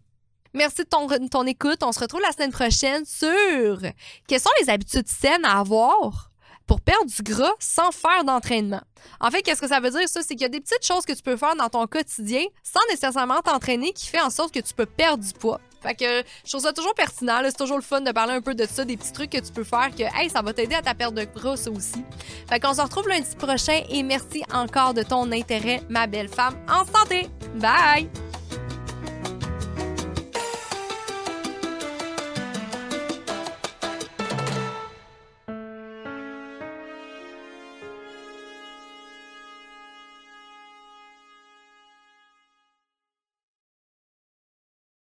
Merci 0.53 0.83
de 0.83 0.89
ton, 0.89 1.07
ton 1.29 1.45
écoute. 1.45 1.81
On 1.81 1.93
se 1.93 1.99
retrouve 1.99 2.19
la 2.19 2.33
semaine 2.33 2.51
prochaine 2.51 3.05
sur 3.05 3.79
quelles 4.27 4.41
sont 4.41 4.49
les 4.59 4.69
habitudes 4.69 5.07
saines 5.07 5.45
à 5.45 5.59
avoir? 5.59 6.30
Pour 6.71 6.79
perdre 6.79 7.11
du 7.11 7.21
gras 7.21 7.51
sans 7.59 7.91
faire 7.91 8.23
d'entraînement. 8.23 8.79
En 9.19 9.29
fait, 9.29 9.41
qu'est-ce 9.41 9.59
que 9.59 9.67
ça 9.67 9.81
veut 9.81 9.89
dire, 9.89 10.07
ça? 10.07 10.21
C'est 10.21 10.35
qu'il 10.35 10.43
y 10.43 10.45
a 10.45 10.47
des 10.47 10.61
petites 10.61 10.85
choses 10.85 11.03
que 11.03 11.11
tu 11.11 11.21
peux 11.21 11.35
faire 11.35 11.53
dans 11.57 11.67
ton 11.67 11.85
quotidien 11.85 12.45
sans 12.63 12.79
nécessairement 12.89 13.41
t'entraîner 13.41 13.91
qui 13.91 14.07
fait 14.07 14.21
en 14.21 14.29
sorte 14.29 14.53
que 14.53 14.61
tu 14.61 14.73
peux 14.73 14.85
perdre 14.85 15.21
du 15.21 15.33
poids. 15.33 15.59
Fait 15.83 15.95
que 15.95 16.23
je 16.45 16.49
trouve 16.49 16.61
ça 16.61 16.71
toujours 16.71 16.93
pertinent. 16.93 17.41
C'est 17.43 17.57
toujours 17.57 17.75
le 17.75 17.83
fun 17.83 17.99
de 17.99 18.11
parler 18.13 18.35
un 18.35 18.41
peu 18.41 18.55
de 18.55 18.65
ça, 18.65 18.85
des 18.85 18.95
petits 18.95 19.11
trucs 19.11 19.31
que 19.31 19.39
tu 19.39 19.51
peux 19.51 19.65
faire 19.65 19.89
que, 19.93 20.03
hey, 20.17 20.29
ça 20.29 20.41
va 20.41 20.53
t'aider 20.53 20.75
à 20.75 20.81
ta 20.81 20.93
perte 20.93 21.13
de 21.13 21.25
gras, 21.25 21.57
ça 21.57 21.71
aussi. 21.71 22.05
Fait 22.47 22.61
qu'on 22.61 22.73
se 22.73 22.81
retrouve 22.81 23.09
lundi 23.09 23.35
prochain 23.37 23.81
et 23.89 24.01
merci 24.01 24.41
encore 24.53 24.93
de 24.93 25.03
ton 25.03 25.29
intérêt, 25.29 25.83
ma 25.89 26.07
belle 26.07 26.29
femme 26.29 26.55
en 26.69 26.85
santé. 26.85 27.27
Bye! 27.55 28.09